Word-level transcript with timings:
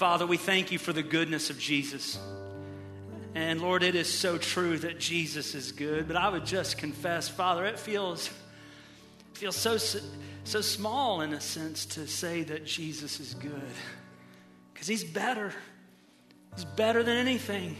Father, 0.00 0.26
we 0.26 0.38
thank 0.38 0.72
you 0.72 0.78
for 0.78 0.94
the 0.94 1.02
goodness 1.02 1.50
of 1.50 1.58
Jesus. 1.58 2.18
And 3.34 3.60
Lord, 3.60 3.82
it 3.82 3.94
is 3.94 4.08
so 4.10 4.38
true 4.38 4.78
that 4.78 4.98
Jesus 4.98 5.54
is 5.54 5.72
good, 5.72 6.08
but 6.08 6.16
I 6.16 6.30
would 6.30 6.46
just 6.46 6.78
confess, 6.78 7.28
Father, 7.28 7.66
it 7.66 7.78
feels 7.78 8.30
feels 9.34 9.56
so 9.56 9.76
so 9.76 10.62
small 10.62 11.20
in 11.20 11.34
a 11.34 11.40
sense 11.42 11.84
to 11.84 12.06
say 12.06 12.42
that 12.44 12.64
Jesus 12.64 13.20
is 13.20 13.34
good. 13.34 13.74
Cuz 14.74 14.86
he's 14.86 15.04
better. 15.04 15.52
He's 16.56 16.64
better 16.64 17.02
than 17.02 17.18
anything. 17.18 17.76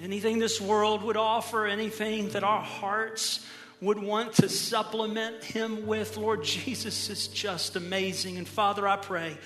Anything 0.00 0.38
this 0.38 0.60
world 0.60 1.02
would 1.02 1.16
offer, 1.16 1.66
anything 1.66 2.28
that 2.28 2.44
our 2.44 2.62
hearts 2.62 3.44
would 3.80 3.98
want 3.98 4.34
to 4.34 4.48
supplement 4.48 5.42
him 5.42 5.84
with. 5.88 6.16
Lord 6.16 6.44
Jesus 6.44 7.10
is 7.10 7.26
just 7.26 7.74
amazing. 7.74 8.38
And 8.38 8.46
Father, 8.46 8.86
I 8.86 8.94
pray 8.94 9.36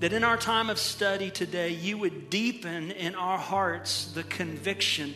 that 0.00 0.12
in 0.12 0.24
our 0.24 0.36
time 0.36 0.70
of 0.70 0.78
study 0.78 1.30
today, 1.30 1.70
you 1.70 1.98
would 1.98 2.30
deepen 2.30 2.90
in 2.90 3.14
our 3.14 3.38
hearts 3.38 4.12
the 4.12 4.24
conviction 4.24 5.14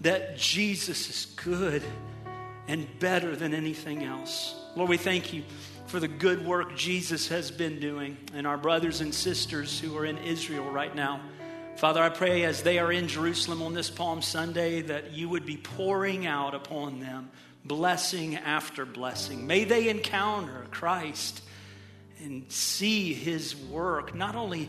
that 0.00 0.36
Jesus 0.36 1.08
is 1.08 1.26
good 1.36 1.82
and 2.68 2.86
better 2.98 3.34
than 3.34 3.54
anything 3.54 4.04
else. 4.04 4.54
Lord, 4.76 4.90
we 4.90 4.96
thank 4.96 5.32
you 5.32 5.42
for 5.86 6.00
the 6.00 6.08
good 6.08 6.44
work 6.44 6.76
Jesus 6.76 7.28
has 7.28 7.50
been 7.50 7.80
doing 7.80 8.16
and 8.34 8.46
our 8.46 8.56
brothers 8.56 9.00
and 9.00 9.14
sisters 9.14 9.78
who 9.78 9.96
are 9.96 10.06
in 10.06 10.18
Israel 10.18 10.70
right 10.70 10.94
now. 10.94 11.20
Father, 11.76 12.02
I 12.02 12.08
pray 12.10 12.44
as 12.44 12.62
they 12.62 12.78
are 12.78 12.92
in 12.92 13.08
Jerusalem 13.08 13.62
on 13.62 13.74
this 13.74 13.90
Palm 13.90 14.22
Sunday 14.22 14.82
that 14.82 15.12
you 15.12 15.28
would 15.28 15.46
be 15.46 15.56
pouring 15.56 16.26
out 16.26 16.54
upon 16.54 17.00
them 17.00 17.30
blessing 17.64 18.36
after 18.36 18.84
blessing. 18.84 19.46
May 19.46 19.64
they 19.64 19.88
encounter 19.88 20.66
Christ 20.70 21.42
and 22.22 22.50
see 22.50 23.12
his 23.12 23.56
work, 23.56 24.14
not 24.14 24.36
only, 24.36 24.68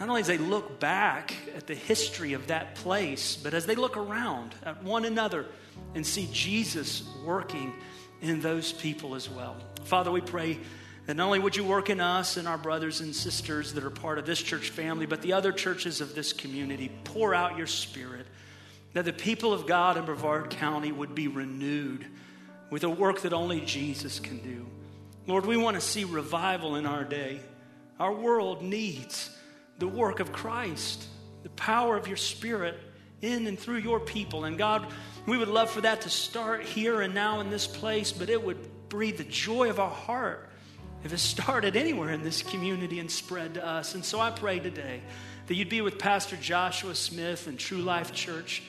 not 0.00 0.08
only 0.08 0.20
as 0.20 0.26
they 0.26 0.38
look 0.38 0.80
back 0.80 1.34
at 1.56 1.66
the 1.66 1.74
history 1.74 2.32
of 2.32 2.48
that 2.48 2.74
place, 2.76 3.36
but 3.36 3.54
as 3.54 3.66
they 3.66 3.74
look 3.76 3.96
around 3.96 4.54
at 4.64 4.82
one 4.82 5.04
another 5.04 5.46
and 5.94 6.06
see 6.06 6.28
Jesus 6.32 7.08
working 7.24 7.72
in 8.20 8.40
those 8.40 8.72
people 8.72 9.14
as 9.14 9.28
well. 9.28 9.56
Father, 9.84 10.10
we 10.10 10.20
pray 10.20 10.58
that 11.06 11.14
not 11.14 11.26
only 11.26 11.38
would 11.38 11.56
you 11.56 11.64
work 11.64 11.90
in 11.90 12.00
us 12.00 12.36
and 12.36 12.46
our 12.46 12.58
brothers 12.58 13.00
and 13.00 13.14
sisters 13.14 13.72
that 13.74 13.84
are 13.84 13.90
part 13.90 14.18
of 14.18 14.26
this 14.26 14.40
church 14.40 14.70
family, 14.70 15.06
but 15.06 15.22
the 15.22 15.32
other 15.32 15.52
churches 15.52 16.00
of 16.00 16.14
this 16.14 16.32
community, 16.32 16.90
pour 17.04 17.34
out 17.34 17.56
your 17.58 17.66
spirit, 17.66 18.26
that 18.92 19.04
the 19.04 19.12
people 19.12 19.52
of 19.52 19.66
God 19.66 19.96
in 19.96 20.04
Brevard 20.04 20.50
County 20.50 20.92
would 20.92 21.14
be 21.14 21.28
renewed 21.28 22.06
with 22.70 22.84
a 22.84 22.90
work 22.90 23.22
that 23.22 23.32
only 23.32 23.60
Jesus 23.60 24.20
can 24.20 24.38
do. 24.38 24.66
Lord, 25.26 25.46
we 25.46 25.56
want 25.56 25.76
to 25.76 25.80
see 25.80 26.04
revival 26.04 26.76
in 26.76 26.86
our 26.86 27.04
day. 27.04 27.40
Our 28.00 28.12
world 28.12 28.62
needs 28.62 29.30
the 29.78 29.86
work 29.86 30.20
of 30.20 30.32
Christ, 30.32 31.06
the 31.42 31.50
power 31.50 31.96
of 31.96 32.08
your 32.08 32.16
Spirit 32.16 32.78
in 33.20 33.46
and 33.46 33.58
through 33.58 33.78
your 33.78 34.00
people. 34.00 34.44
And 34.44 34.58
God, 34.58 34.86
we 35.26 35.38
would 35.38 35.48
love 35.48 35.70
for 35.70 35.80
that 35.82 36.00
to 36.02 36.10
start 36.10 36.64
here 36.64 37.00
and 37.00 37.14
now 37.14 37.40
in 37.40 37.50
this 37.50 37.66
place, 37.66 38.10
but 38.10 38.28
it 38.28 38.42
would 38.42 38.88
breathe 38.88 39.18
the 39.18 39.24
joy 39.24 39.70
of 39.70 39.78
our 39.78 39.90
heart 39.90 40.48
if 41.04 41.12
it 41.12 41.18
started 41.18 41.76
anywhere 41.76 42.10
in 42.10 42.22
this 42.22 42.42
community 42.42 42.98
and 42.98 43.10
spread 43.10 43.54
to 43.54 43.66
us. 43.66 43.94
And 43.94 44.04
so 44.04 44.20
I 44.20 44.30
pray 44.30 44.58
today 44.58 45.00
that 45.46 45.54
you'd 45.54 45.68
be 45.68 45.80
with 45.80 45.98
Pastor 45.98 46.36
Joshua 46.36 46.94
Smith 46.94 47.46
and 47.46 47.58
True 47.58 47.78
Life 47.78 48.12
Church. 48.12 48.62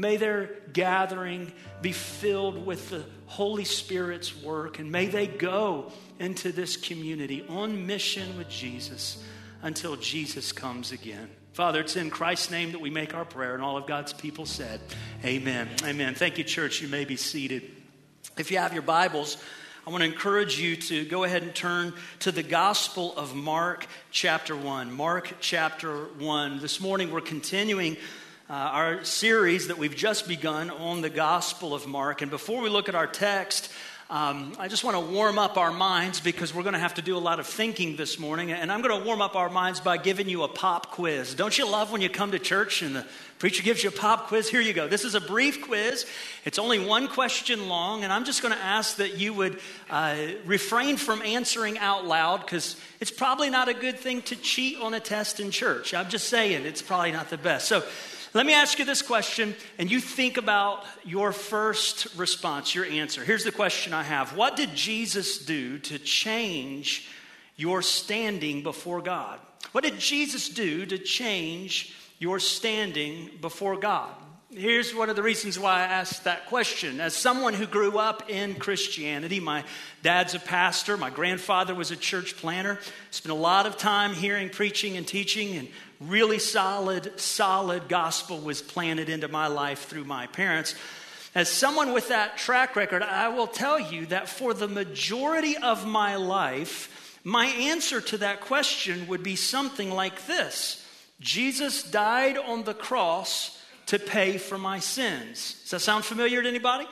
May 0.00 0.16
their 0.16 0.50
gathering 0.72 1.52
be 1.82 1.92
filled 1.92 2.64
with 2.64 2.88
the 2.88 3.04
Holy 3.26 3.64
Spirit's 3.64 4.34
work, 4.34 4.78
and 4.78 4.90
may 4.90 5.06
they 5.06 5.26
go 5.26 5.92
into 6.18 6.52
this 6.52 6.78
community 6.78 7.44
on 7.50 7.86
mission 7.86 8.38
with 8.38 8.48
Jesus 8.48 9.22
until 9.60 9.96
Jesus 9.96 10.52
comes 10.52 10.90
again. 10.90 11.28
Father, 11.52 11.80
it's 11.80 11.96
in 11.96 12.08
Christ's 12.08 12.50
name 12.50 12.72
that 12.72 12.80
we 12.80 12.88
make 12.88 13.14
our 13.14 13.26
prayer, 13.26 13.52
and 13.54 13.62
all 13.62 13.76
of 13.76 13.86
God's 13.86 14.14
people 14.14 14.46
said, 14.46 14.80
Amen. 15.22 15.68
Amen. 15.84 16.14
Thank 16.14 16.38
you, 16.38 16.44
church. 16.44 16.80
You 16.80 16.88
may 16.88 17.04
be 17.04 17.16
seated. 17.16 17.70
If 18.38 18.50
you 18.50 18.56
have 18.56 18.72
your 18.72 18.82
Bibles, 18.82 19.36
I 19.86 19.90
want 19.90 20.02
to 20.02 20.08
encourage 20.08 20.58
you 20.58 20.76
to 20.76 21.04
go 21.04 21.24
ahead 21.24 21.42
and 21.42 21.54
turn 21.54 21.92
to 22.20 22.32
the 22.32 22.42
Gospel 22.42 23.14
of 23.18 23.34
Mark, 23.34 23.86
chapter 24.10 24.56
1. 24.56 24.92
Mark, 24.92 25.34
chapter 25.40 26.04
1. 26.04 26.60
This 26.60 26.80
morning 26.80 27.10
we're 27.10 27.20
continuing 27.20 27.98
uh, 28.50 28.52
our 28.52 29.04
series 29.04 29.68
that 29.68 29.78
we've 29.78 29.94
just 29.94 30.26
begun 30.26 30.70
on 30.70 31.02
the 31.02 31.08
Gospel 31.08 31.72
of 31.72 31.86
Mark. 31.86 32.20
And 32.20 32.32
before 32.32 32.60
we 32.60 32.68
look 32.68 32.88
at 32.88 32.96
our 32.96 33.06
text, 33.06 33.70
um, 34.10 34.54
I 34.58 34.66
just 34.66 34.82
want 34.82 34.96
to 34.96 35.14
warm 35.14 35.38
up 35.38 35.56
our 35.56 35.70
minds 35.70 36.18
because 36.18 36.52
we're 36.52 36.64
going 36.64 36.72
to 36.72 36.80
have 36.80 36.94
to 36.94 37.02
do 37.02 37.16
a 37.16 37.20
lot 37.20 37.38
of 37.38 37.46
thinking 37.46 37.94
this 37.94 38.18
morning. 38.18 38.50
And 38.50 38.72
I'm 38.72 38.82
going 38.82 38.98
to 38.98 39.06
warm 39.06 39.22
up 39.22 39.36
our 39.36 39.48
minds 39.48 39.78
by 39.78 39.98
giving 39.98 40.28
you 40.28 40.42
a 40.42 40.48
pop 40.48 40.90
quiz. 40.90 41.32
Don't 41.36 41.56
you 41.56 41.70
love 41.70 41.92
when 41.92 42.00
you 42.00 42.08
come 42.08 42.32
to 42.32 42.40
church 42.40 42.82
and 42.82 42.96
the 42.96 43.06
preacher 43.38 43.62
gives 43.62 43.84
you 43.84 43.90
a 43.90 43.92
pop 43.92 44.26
quiz? 44.26 44.48
Here 44.48 44.60
you 44.60 44.72
go. 44.72 44.88
This 44.88 45.04
is 45.04 45.14
a 45.14 45.20
brief 45.20 45.62
quiz, 45.62 46.04
it's 46.44 46.58
only 46.58 46.80
one 46.80 47.06
question 47.06 47.68
long. 47.68 48.02
And 48.02 48.12
I'm 48.12 48.24
just 48.24 48.42
going 48.42 48.52
to 48.52 48.60
ask 48.60 48.96
that 48.96 49.16
you 49.16 49.32
would 49.32 49.60
uh, 49.88 50.16
refrain 50.44 50.96
from 50.96 51.22
answering 51.22 51.78
out 51.78 52.04
loud 52.04 52.40
because 52.40 52.74
it's 52.98 53.12
probably 53.12 53.48
not 53.48 53.68
a 53.68 53.74
good 53.74 54.00
thing 54.00 54.22
to 54.22 54.34
cheat 54.34 54.80
on 54.80 54.92
a 54.92 54.98
test 54.98 55.38
in 55.38 55.52
church. 55.52 55.94
I'm 55.94 56.08
just 56.08 56.28
saying, 56.28 56.66
it's 56.66 56.82
probably 56.82 57.12
not 57.12 57.30
the 57.30 57.38
best. 57.38 57.68
So, 57.68 57.84
let 58.32 58.46
me 58.46 58.54
ask 58.54 58.78
you 58.78 58.84
this 58.84 59.02
question, 59.02 59.56
and 59.78 59.90
you 59.90 60.00
think 60.00 60.36
about 60.36 60.84
your 61.04 61.32
first 61.32 62.14
response, 62.16 62.74
your 62.74 62.84
answer. 62.84 63.24
Here's 63.24 63.44
the 63.44 63.52
question 63.52 63.92
I 63.92 64.04
have 64.04 64.36
What 64.36 64.56
did 64.56 64.74
Jesus 64.74 65.38
do 65.38 65.78
to 65.80 65.98
change 65.98 67.08
your 67.56 67.82
standing 67.82 68.62
before 68.62 69.00
God? 69.00 69.40
What 69.72 69.84
did 69.84 69.98
Jesus 69.98 70.48
do 70.48 70.86
to 70.86 70.98
change 70.98 71.94
your 72.18 72.38
standing 72.38 73.30
before 73.40 73.76
God? 73.76 74.14
Here's 74.52 74.92
one 74.92 75.08
of 75.10 75.14
the 75.14 75.22
reasons 75.22 75.60
why 75.60 75.78
I 75.78 75.82
asked 75.82 76.24
that 76.24 76.46
question. 76.46 77.00
As 77.00 77.14
someone 77.14 77.54
who 77.54 77.68
grew 77.68 77.98
up 77.98 78.28
in 78.28 78.56
Christianity, 78.56 79.38
my 79.38 79.62
dad's 80.02 80.34
a 80.34 80.40
pastor, 80.40 80.96
my 80.96 81.10
grandfather 81.10 81.72
was 81.72 81.92
a 81.92 81.96
church 81.96 82.36
planter, 82.36 82.80
spent 83.12 83.32
a 83.32 83.40
lot 83.40 83.66
of 83.66 83.76
time 83.76 84.12
hearing 84.12 84.48
preaching 84.48 84.96
and 84.96 85.06
teaching 85.06 85.56
and 85.56 85.68
really 86.00 86.38
solid, 86.38 87.20
solid 87.20 87.88
gospel 87.88 88.38
was 88.38 88.62
planted 88.62 89.08
into 89.08 89.28
my 89.28 89.46
life 89.46 89.86
through 89.86 90.04
my 90.04 90.26
parents. 90.26 90.74
As 91.34 91.48
someone 91.48 91.92
with 91.92 92.08
that 92.08 92.38
track 92.38 92.74
record, 92.74 93.02
I 93.02 93.28
will 93.28 93.46
tell 93.46 93.78
you 93.78 94.06
that 94.06 94.28
for 94.28 94.54
the 94.54 94.66
majority 94.66 95.56
of 95.56 95.86
my 95.86 96.16
life, 96.16 97.18
my 97.22 97.46
answer 97.46 98.00
to 98.00 98.18
that 98.18 98.40
question 98.40 99.06
would 99.08 99.22
be 99.22 99.36
something 99.36 99.90
like 99.90 100.26
this 100.26 100.86
Jesus 101.20 101.82
died 101.82 102.38
on 102.38 102.64
the 102.64 102.74
cross 102.74 103.62
to 103.86 103.98
pay 103.98 104.38
for 104.38 104.56
my 104.56 104.78
sins. 104.78 105.60
Does 105.62 105.70
that 105.70 105.80
sound 105.80 106.04
familiar 106.04 106.42
to 106.42 106.48
anybody? 106.48 106.86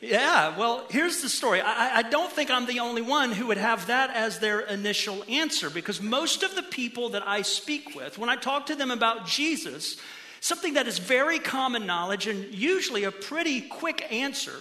Yeah, 0.00 0.56
well, 0.56 0.84
here's 0.90 1.22
the 1.22 1.28
story. 1.28 1.60
I, 1.60 1.98
I, 1.98 2.02
don't 2.02 2.30
think 2.30 2.50
I'm 2.50 2.66
the 2.66 2.78
only 2.78 3.02
one 3.02 3.32
who 3.32 3.48
would 3.48 3.56
have 3.56 3.88
that 3.88 4.10
as 4.10 4.38
their 4.38 4.60
initial 4.60 5.24
answer 5.28 5.70
because 5.70 6.00
most 6.00 6.44
of 6.44 6.54
the 6.54 6.62
people 6.62 7.10
that 7.10 7.26
I 7.26 7.42
speak 7.42 7.96
with, 7.96 8.16
when 8.16 8.30
I 8.30 8.36
talk 8.36 8.66
to 8.66 8.76
them 8.76 8.92
about 8.92 9.26
Jesus, 9.26 9.96
something 10.40 10.74
that 10.74 10.86
is 10.86 11.00
very 11.00 11.40
common 11.40 11.84
knowledge 11.84 12.28
and 12.28 12.54
usually 12.54 13.04
a 13.04 13.10
pretty 13.10 13.60
quick 13.60 14.06
answer 14.12 14.54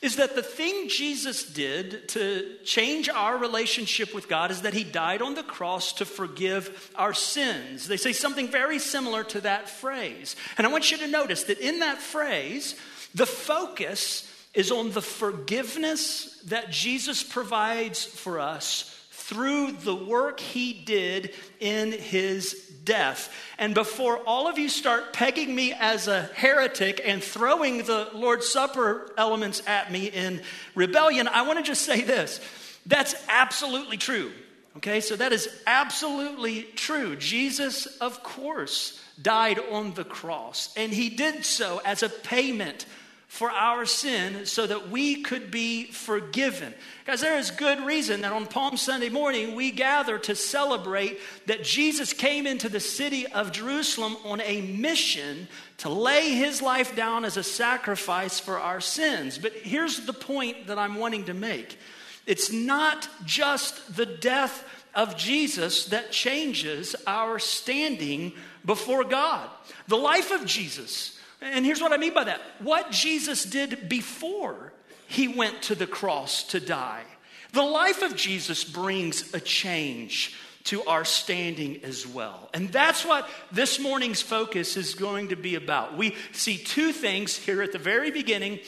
is 0.00 0.16
that 0.16 0.34
the 0.34 0.42
thing 0.42 0.88
Jesus 0.88 1.44
did 1.44 2.08
to 2.10 2.56
change 2.64 3.10
our 3.10 3.36
relationship 3.36 4.14
with 4.14 4.28
God 4.28 4.50
is 4.50 4.62
that 4.62 4.72
he 4.72 4.84
died 4.84 5.20
on 5.20 5.34
the 5.34 5.42
cross 5.42 5.92
to 5.94 6.04
forgive 6.04 6.90
our 6.94 7.12
sins. 7.12 7.88
They 7.88 7.96
say 7.96 8.12
something 8.12 8.48
very 8.48 8.78
similar 8.78 9.24
to 9.24 9.40
that 9.42 9.68
phrase. 9.68 10.36
And 10.56 10.66
I 10.66 10.70
want 10.70 10.90
you 10.90 10.98
to 10.98 11.08
notice 11.08 11.42
that 11.44 11.58
in 11.58 11.80
that 11.80 11.98
phrase, 11.98 12.76
the 13.14 13.26
focus 13.26 14.32
is 14.54 14.70
on 14.70 14.92
the 14.92 15.02
forgiveness 15.02 16.40
that 16.46 16.70
Jesus 16.70 17.22
provides 17.22 18.04
for 18.04 18.40
us 18.40 18.94
through 19.10 19.72
the 19.72 19.94
work 19.94 20.40
he 20.40 20.72
did 20.72 21.34
in 21.60 21.92
his 21.92 22.54
death. 22.84 23.30
And 23.58 23.74
before 23.74 24.16
all 24.26 24.48
of 24.48 24.58
you 24.58 24.70
start 24.70 25.12
pegging 25.12 25.54
me 25.54 25.74
as 25.74 26.08
a 26.08 26.22
heretic 26.34 27.02
and 27.04 27.22
throwing 27.22 27.78
the 27.78 28.08
Lord's 28.14 28.48
Supper 28.48 29.12
elements 29.18 29.62
at 29.66 29.92
me 29.92 30.06
in 30.06 30.40
rebellion, 30.74 31.28
I 31.28 31.42
want 31.42 31.58
to 31.58 31.64
just 31.64 31.82
say 31.82 32.00
this 32.00 32.40
that's 32.86 33.14
absolutely 33.28 33.98
true. 33.98 34.32
Okay, 34.78 35.00
so 35.00 35.16
that 35.16 35.32
is 35.32 35.48
absolutely 35.66 36.62
true. 36.62 37.16
Jesus, 37.16 37.86
of 37.86 38.22
course, 38.22 38.98
died 39.20 39.58
on 39.72 39.92
the 39.92 40.04
cross, 40.04 40.72
and 40.76 40.92
he 40.92 41.10
did 41.10 41.44
so 41.44 41.82
as 41.84 42.02
a 42.02 42.08
payment 42.08 42.86
for 43.28 43.50
our 43.50 43.84
sin 43.84 44.46
so 44.46 44.66
that 44.66 44.88
we 44.88 45.22
could 45.22 45.50
be 45.50 45.84
forgiven. 45.84 46.72
Guys, 47.04 47.20
there 47.20 47.38
is 47.38 47.50
good 47.50 47.78
reason 47.84 48.22
that 48.22 48.32
on 48.32 48.46
Palm 48.46 48.78
Sunday 48.78 49.10
morning 49.10 49.54
we 49.54 49.70
gather 49.70 50.18
to 50.20 50.34
celebrate 50.34 51.20
that 51.46 51.62
Jesus 51.62 52.14
came 52.14 52.46
into 52.46 52.70
the 52.70 52.80
city 52.80 53.26
of 53.26 53.52
Jerusalem 53.52 54.16
on 54.24 54.40
a 54.40 54.62
mission 54.62 55.46
to 55.76 55.90
lay 55.90 56.30
his 56.30 56.62
life 56.62 56.96
down 56.96 57.26
as 57.26 57.36
a 57.36 57.42
sacrifice 57.42 58.40
for 58.40 58.58
our 58.58 58.80
sins. 58.80 59.36
But 59.36 59.52
here's 59.52 60.06
the 60.06 60.14
point 60.14 60.66
that 60.66 60.78
I'm 60.78 60.94
wanting 60.94 61.24
to 61.24 61.34
make 61.34 61.78
it's 62.26 62.50
not 62.50 63.08
just 63.24 63.94
the 63.94 64.06
death 64.06 64.64
of 64.94 65.16
Jesus 65.16 65.86
that 65.86 66.12
changes 66.12 66.96
our 67.06 67.38
standing 67.38 68.32
before 68.64 69.04
God. 69.04 69.48
The 69.86 69.96
life 69.96 70.30
of 70.30 70.46
Jesus. 70.46 71.17
And 71.40 71.64
here's 71.64 71.80
what 71.80 71.92
I 71.92 71.96
mean 71.96 72.14
by 72.14 72.24
that 72.24 72.40
what 72.60 72.90
Jesus 72.90 73.44
did 73.44 73.88
before 73.88 74.72
he 75.06 75.28
went 75.28 75.62
to 75.62 75.74
the 75.74 75.86
cross 75.86 76.42
to 76.48 76.60
die. 76.60 77.04
The 77.52 77.62
life 77.62 78.02
of 78.02 78.14
Jesus 78.14 78.64
brings 78.64 79.32
a 79.34 79.40
change 79.40 80.36
to 80.64 80.84
our 80.84 81.04
standing 81.04 81.82
as 81.82 82.06
well. 82.06 82.50
And 82.52 82.70
that's 82.70 83.04
what 83.04 83.26
this 83.50 83.80
morning's 83.80 84.20
focus 84.20 84.76
is 84.76 84.94
going 84.94 85.28
to 85.28 85.36
be 85.36 85.54
about. 85.54 85.96
We 85.96 86.14
see 86.32 86.58
two 86.58 86.92
things 86.92 87.36
here 87.36 87.62
at 87.62 87.72
the 87.72 87.78
very 87.78 88.10
beginning 88.10 88.60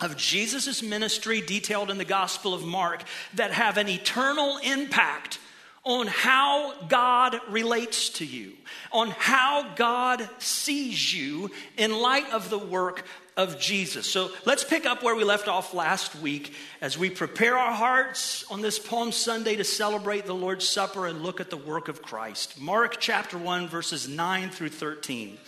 of 0.00 0.16
Jesus' 0.16 0.82
ministry 0.82 1.40
detailed 1.40 1.90
in 1.90 1.98
the 1.98 2.04
Gospel 2.04 2.54
of 2.54 2.64
Mark 2.64 3.04
that 3.34 3.52
have 3.52 3.76
an 3.76 3.88
eternal 3.88 4.58
impact 4.58 5.38
on 5.88 6.06
how 6.06 6.74
God 6.86 7.40
relates 7.48 8.10
to 8.10 8.26
you, 8.26 8.52
on 8.92 9.08
how 9.08 9.72
God 9.74 10.28
sees 10.38 11.14
you 11.14 11.50
in 11.78 11.98
light 11.98 12.30
of 12.30 12.50
the 12.50 12.58
work 12.58 13.06
of 13.38 13.58
Jesus. 13.58 14.06
So 14.06 14.30
let's 14.44 14.64
pick 14.64 14.84
up 14.84 15.02
where 15.02 15.14
we 15.14 15.24
left 15.24 15.48
off 15.48 15.72
last 15.72 16.14
week 16.16 16.52
as 16.82 16.98
we 16.98 17.08
prepare 17.08 17.56
our 17.56 17.72
hearts 17.72 18.44
on 18.50 18.60
this 18.60 18.78
Palm 18.78 19.12
Sunday 19.12 19.56
to 19.56 19.64
celebrate 19.64 20.26
the 20.26 20.34
Lord's 20.34 20.68
Supper 20.68 21.06
and 21.06 21.22
look 21.22 21.40
at 21.40 21.48
the 21.48 21.56
work 21.56 21.88
of 21.88 22.02
Christ. 22.02 22.60
Mark 22.60 23.00
chapter 23.00 23.38
1, 23.38 23.68
verses 23.68 24.06
9 24.06 24.50
through 24.50 24.68
13. 24.68 25.38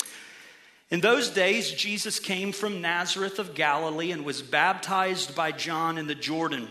In 0.88 1.00
those 1.00 1.28
days, 1.28 1.70
Jesus 1.70 2.18
came 2.18 2.52
from 2.52 2.80
Nazareth 2.80 3.38
of 3.38 3.54
Galilee 3.54 4.10
and 4.10 4.24
was 4.24 4.40
baptized 4.40 5.36
by 5.36 5.52
John 5.52 5.98
in 5.98 6.06
the 6.06 6.14
Jordan. 6.14 6.70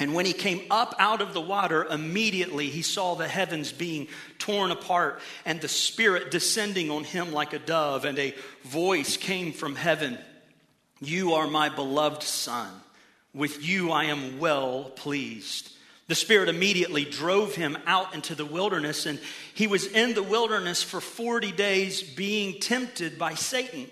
And 0.00 0.14
when 0.14 0.24
he 0.24 0.32
came 0.32 0.62
up 0.70 0.94
out 0.98 1.20
of 1.20 1.34
the 1.34 1.42
water, 1.42 1.84
immediately 1.84 2.70
he 2.70 2.80
saw 2.80 3.14
the 3.14 3.28
heavens 3.28 3.70
being 3.70 4.08
torn 4.38 4.70
apart 4.70 5.20
and 5.44 5.60
the 5.60 5.68
Spirit 5.68 6.30
descending 6.30 6.90
on 6.90 7.04
him 7.04 7.32
like 7.32 7.52
a 7.52 7.58
dove, 7.58 8.06
and 8.06 8.18
a 8.18 8.34
voice 8.64 9.18
came 9.18 9.52
from 9.52 9.76
heaven 9.76 10.18
You 11.00 11.34
are 11.34 11.46
my 11.46 11.68
beloved 11.68 12.22
Son. 12.22 12.68
With 13.34 13.62
you 13.62 13.92
I 13.92 14.04
am 14.04 14.40
well 14.40 14.84
pleased. 14.96 15.70
The 16.08 16.14
Spirit 16.14 16.48
immediately 16.48 17.04
drove 17.04 17.54
him 17.54 17.78
out 17.86 18.14
into 18.14 18.34
the 18.34 18.44
wilderness, 18.44 19.06
and 19.06 19.20
he 19.54 19.66
was 19.66 19.86
in 19.86 20.14
the 20.14 20.22
wilderness 20.22 20.82
for 20.82 21.00
40 21.00 21.52
days 21.52 22.02
being 22.02 22.58
tempted 22.58 23.18
by 23.18 23.34
Satan. 23.34 23.86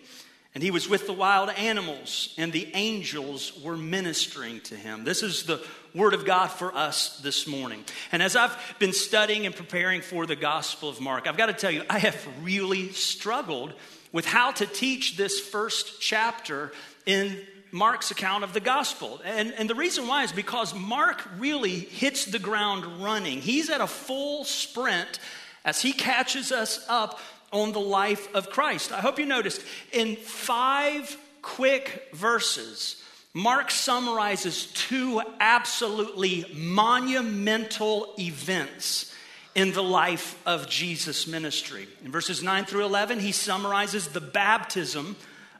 And 0.54 0.62
he 0.62 0.70
was 0.70 0.88
with 0.88 1.06
the 1.06 1.12
wild 1.12 1.50
animals, 1.50 2.34
and 2.38 2.52
the 2.52 2.68
angels 2.74 3.52
were 3.62 3.76
ministering 3.76 4.60
to 4.62 4.74
him. 4.74 5.04
This 5.04 5.22
is 5.22 5.44
the 5.44 5.62
word 5.94 6.14
of 6.14 6.24
God 6.24 6.48
for 6.48 6.74
us 6.74 7.20
this 7.20 7.46
morning. 7.46 7.84
And 8.12 8.22
as 8.22 8.34
I've 8.34 8.56
been 8.78 8.92
studying 8.92 9.46
and 9.46 9.54
preparing 9.54 10.00
for 10.00 10.26
the 10.26 10.36
Gospel 10.36 10.88
of 10.88 11.00
Mark, 11.00 11.26
I've 11.26 11.36
got 11.36 11.46
to 11.46 11.52
tell 11.52 11.70
you, 11.70 11.82
I 11.88 11.98
have 11.98 12.26
really 12.42 12.92
struggled 12.92 13.74
with 14.10 14.24
how 14.24 14.50
to 14.52 14.66
teach 14.66 15.16
this 15.16 15.38
first 15.38 16.00
chapter 16.00 16.72
in 17.04 17.38
Mark's 17.70 18.10
account 18.10 18.44
of 18.44 18.54
the 18.54 18.60
gospel. 18.60 19.20
And, 19.24 19.52
and 19.52 19.68
the 19.68 19.74
reason 19.74 20.06
why 20.06 20.24
is 20.24 20.32
because 20.32 20.74
Mark 20.74 21.22
really 21.38 21.78
hits 21.78 22.24
the 22.24 22.38
ground 22.38 23.02
running. 23.02 23.40
He's 23.40 23.68
at 23.70 23.80
a 23.80 23.86
full 23.86 24.44
sprint 24.44 25.20
as 25.64 25.82
he 25.82 25.92
catches 25.92 26.50
us 26.50 26.84
up 26.88 27.20
on 27.52 27.72
the 27.72 27.80
life 27.80 28.32
of 28.34 28.50
Christ. 28.50 28.92
I 28.92 29.00
hope 29.00 29.18
you 29.18 29.26
noticed 29.26 29.62
in 29.92 30.16
five 30.16 31.16
quick 31.42 32.08
verses, 32.12 33.02
Mark 33.34 33.70
summarizes 33.70 34.66
two 34.66 35.22
absolutely 35.40 36.44
monumental 36.54 38.14
events 38.18 39.14
in 39.54 39.72
the 39.72 39.82
life 39.82 40.40
of 40.46 40.68
Jesus' 40.68 41.26
ministry. 41.26 41.88
In 42.04 42.12
verses 42.12 42.42
9 42.42 42.64
through 42.64 42.84
11, 42.84 43.20
he 43.20 43.32
summarizes 43.32 44.08
the 44.08 44.20
baptism 44.20 45.16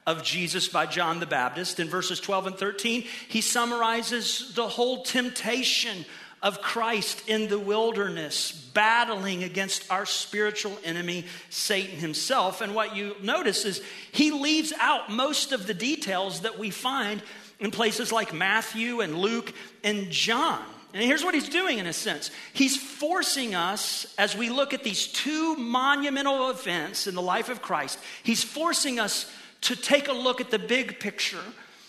of 0.07 0.23
Jesus 0.23 0.69
by 0.69 0.87
John 0.87 1.21
the 1.21 1.27
Baptist. 1.27 1.81
In 1.81 1.89
verses 1.89 2.21
12 2.21 2.47
and 2.49 2.57
13, 2.57 3.05
he 3.29 3.41
summarizes 3.41 4.55
the 4.55 4.69
whole 4.69 5.03
temptation 5.03 6.05
of 6.43 6.61
Christ 6.61 7.29
in 7.29 7.49
the 7.49 7.59
wilderness, 7.59 8.53
battling 8.75 9.43
against 9.43 9.91
our 9.91 10.07
spiritual 10.07 10.79
enemy, 10.85 11.25
Satan 11.51 11.99
himself. 11.99 12.61
And 12.61 12.75
what 12.75 12.95
you 12.95 13.17
notice 13.23 13.65
is 13.65 13.83
he 14.13 14.31
leaves 14.31 14.73
out 14.81 15.11
most 15.11 15.53
of 15.53 15.67
the 15.67 15.75
details 15.75 16.41
that 16.41 16.59
we 16.59 16.71
find 16.71 17.23
in 17.59 17.71
places 17.71 18.13
like 18.13 18.33
Matthew 18.33 19.01
and 19.01 19.19
Luke 19.19 19.53
and 19.83 20.11
John. 20.11 20.63
And 20.95 21.03
here's 21.03 21.25
what 21.25 21.35
he's 21.35 21.49
doing 21.49 21.79
in 21.79 21.87
a 21.87 21.93
sense 21.93 22.31
he's 22.55 22.77
forcing 22.77 23.55
us, 23.55 24.15
as 24.17 24.37
we 24.37 24.49
look 24.49 24.73
at 24.73 24.85
these 24.85 25.09
two 25.09 25.57
monumental 25.57 26.51
events 26.51 27.07
in 27.07 27.15
the 27.15 27.23
life 27.23 27.49
of 27.49 27.61
Christ, 27.61 27.99
he's 28.23 28.43
forcing 28.43 28.99
us 28.99 29.31
to 29.63 29.77
take 29.77 30.09
a 30.09 30.13
look 30.13 30.41
at 30.41 30.51
the 30.51 30.59
big 30.59 31.01
picture 31.01 31.43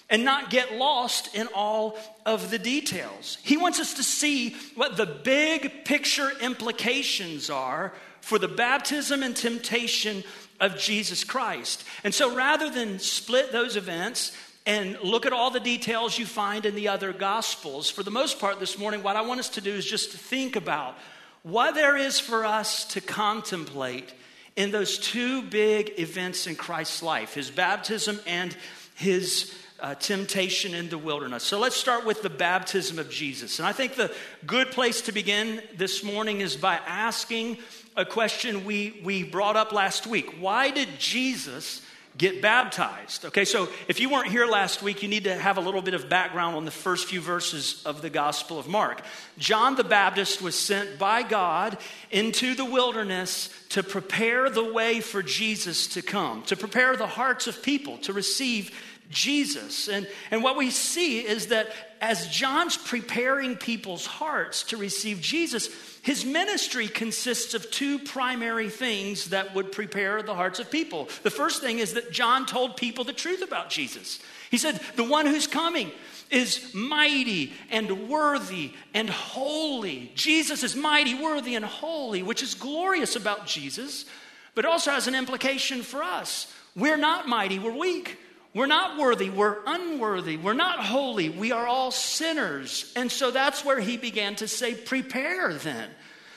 and 0.10 0.24
not 0.24 0.50
get 0.50 0.74
lost 0.74 1.36
in 1.36 1.48
all 1.54 1.98
of 2.26 2.50
the 2.50 2.60
details. 2.60 3.38
He 3.44 3.58
wants 3.58 3.80
us 3.80 3.94
to 3.96 4.04
see 4.04 4.56
what 4.76 4.98
the 4.98 5.06
big 5.06 5.86
picture 5.86 6.32
implications 6.42 7.50
are 7.50 7.94
for 8.22 8.40
the 8.40 8.48
baptism 8.48 9.24
and 9.24 9.36
temptation 9.36 10.24
of 10.60 10.78
Jesus 10.78 11.24
Christ. 11.24 11.84
And 12.04 12.14
so 12.14 12.36
rather 12.36 12.70
than 12.70 13.00
split 13.00 13.52
those 13.52 13.76
events 13.76 14.36
and 14.66 14.98
look 15.02 15.26
at 15.26 15.34
all 15.34 15.52
the 15.52 15.60
details 15.60 16.18
you 16.18 16.26
find 16.26 16.66
in 16.66 16.76
the 16.76 16.90
other 16.90 17.14
gospels, 17.14 17.90
for 17.90 18.04
the 18.04 18.12
most 18.12 18.40
part 18.40 18.60
this 18.60 18.78
morning, 18.78 19.04
what 19.04 19.16
I 19.16 19.22
want 19.22 19.40
us 19.40 19.50
to 19.50 19.62
do 19.62 19.72
is 19.72 19.86
just 19.86 20.12
think 20.12 20.56
about 20.56 20.96
what 21.44 21.76
there 21.76 21.96
is 21.96 22.20
for 22.20 22.46
us 22.46 22.86
to 22.86 23.02
contemplate 23.02 24.14
in 24.56 24.72
those 24.72 24.98
two 24.98 25.42
big 25.44 25.94
events 25.98 26.46
in 26.48 26.56
Christ's 26.56 27.02
life 27.02 27.34
his 27.34 27.50
baptism 27.50 28.20
and 28.28 28.56
his 28.96 29.54
uh, 29.82 29.96
temptation 29.96 30.74
in 30.74 30.90
the 30.90 30.98
wilderness. 30.98 31.44
So 31.44 31.60
let's 31.60 31.76
start 31.76 32.06
with 32.06 32.22
the 32.22 32.30
baptism 32.30 33.00
of 33.00 33.10
Jesus. 33.10 33.60
And 33.60 33.68
I 33.68 33.72
think 33.72 33.96
the 33.96 34.14
good 34.46 34.72
place 34.72 35.02
to 35.02 35.12
begin 35.12 35.62
this 35.76 36.04
morning 36.04 36.42
is 36.42 36.56
by 36.56 36.80
asking 36.86 37.58
a 37.96 38.06
question 38.06 38.66
we, 38.66 39.02
we 39.04 39.24
brought 39.24 39.56
up 39.56 39.72
last 39.72 40.08
week 40.08 40.36
Why 40.40 40.72
did 40.72 40.90
Jesus? 41.00 41.82
get 42.20 42.42
baptized. 42.42 43.24
Okay, 43.26 43.46
so 43.46 43.70
if 43.88 44.00
you 44.00 44.10
weren't 44.10 44.28
here 44.28 44.46
last 44.46 44.84
week, 44.84 45.02
you 45.02 45.08
need 45.08 45.24
to 45.24 45.36
have 45.36 45.58
a 45.58 45.62
little 45.62 45.82
bit 45.82 45.94
of 45.94 46.10
background 46.10 46.56
on 46.56 46.66
the 46.66 46.72
first 46.72 47.08
few 47.08 47.22
verses 47.22 47.82
of 47.86 48.02
the 48.02 48.10
Gospel 48.10 48.60
of 48.60 48.68
Mark. 48.68 49.02
John 49.38 49.76
the 49.76 49.86
Baptist 49.86 50.42
was 50.42 50.60
sent 50.60 51.00
by 51.00 51.24
God 51.24 51.78
into 52.12 52.56
the 52.56 52.66
wilderness 52.66 53.50
to 53.70 53.84
prepare 53.84 54.50
the 54.50 54.74
way 54.74 55.00
for 55.00 55.24
Jesus 55.24 55.88
to 55.88 56.02
come, 56.02 56.44
to 56.44 56.58
prepare 56.58 56.98
the 56.98 57.08
hearts 57.08 57.48
of 57.48 57.64
people 57.64 57.98
to 58.00 58.12
receive 58.12 58.78
Jesus. 59.10 59.88
And, 59.88 60.08
and 60.30 60.44
what 60.44 60.58
we 60.58 60.70
see 60.70 61.20
is 61.20 61.48
that 61.48 61.72
as 62.02 62.28
John's 62.28 62.78
preparing 62.78 63.56
people's 63.56 64.06
hearts 64.06 64.64
to 64.64 64.78
receive 64.78 65.20
Jesus, 65.20 65.70
his 66.02 66.24
ministry 66.24 66.88
consists 66.88 67.54
of 67.54 67.70
two 67.72 68.00
primary 68.00 68.70
things 68.70 69.30
that 69.30 69.54
would 69.56 69.72
prepare 69.72 70.22
the 70.22 70.36
hearts 70.36 70.60
of 70.60 70.72
people. 70.72 71.10
The 71.24 71.32
first 71.32 71.62
thing 71.62 71.80
is 71.80 71.94
that 71.94 72.12
John 72.12 72.46
told 72.46 72.78
people 72.78 73.04
the 73.04 73.14
truth 73.14 73.42
about 73.42 73.70
Jesus. 73.70 74.20
He 74.50 74.58
said, 74.58 74.80
The 74.96 75.04
one 75.04 75.26
who's 75.26 75.48
coming 75.48 75.92
is 76.30 76.74
mighty 76.74 77.54
and 77.70 78.08
worthy 78.08 78.74
and 78.94 79.10
holy. 79.10 80.12
Jesus 80.16 80.64
is 80.64 80.76
mighty, 80.76 81.16
worthy, 81.16 81.56
and 81.56 81.66
holy, 81.66 82.24
which 82.24 82.44
is 82.44 82.54
glorious 82.54 83.16
about 83.16 83.48
Jesus, 83.48 84.06
but 84.56 84.66
also 84.66 84.92
has 84.92 85.08
an 85.08 85.16
implication 85.16 85.82
for 85.82 86.04
us. 86.04 86.54
We're 86.76 86.98
not 86.98 87.28
mighty, 87.28 87.60
we're 87.60 87.78
weak. 87.78 88.18
We're 88.54 88.66
not 88.66 88.98
worthy. 88.98 89.30
We're 89.30 89.58
unworthy. 89.66 90.38
We're 90.38 90.54
not 90.54 90.80
holy. 90.80 91.30
We 91.30 91.52
are 91.52 91.68
all 91.68 91.92
sinners. 91.92 92.92
And 92.96 93.12
so 93.12 93.30
that's 93.30 93.64
where 93.64 93.80
he 93.80 93.96
began 93.96 94.36
to 94.38 94.48
say, 94.48 94.74
Prepare 94.74 95.54
then. 95.54 95.90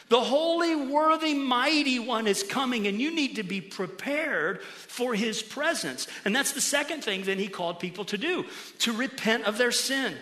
The 0.08 0.20
holy, 0.20 0.76
worthy, 0.76 1.32
mighty 1.32 1.98
one 1.98 2.26
is 2.26 2.42
coming, 2.42 2.86
and 2.86 3.00
you 3.00 3.14
need 3.14 3.36
to 3.36 3.42
be 3.42 3.62
prepared 3.62 4.60
for 4.60 5.14
his 5.14 5.42
presence. 5.42 6.06
And 6.26 6.36
that's 6.36 6.52
the 6.52 6.60
second 6.60 7.02
thing 7.02 7.22
then 7.22 7.38
he 7.38 7.48
called 7.48 7.80
people 7.80 8.04
to 8.04 8.18
do 8.18 8.44
to 8.80 8.92
repent 8.92 9.44
of 9.44 9.56
their 9.56 9.72
sin. 9.72 10.14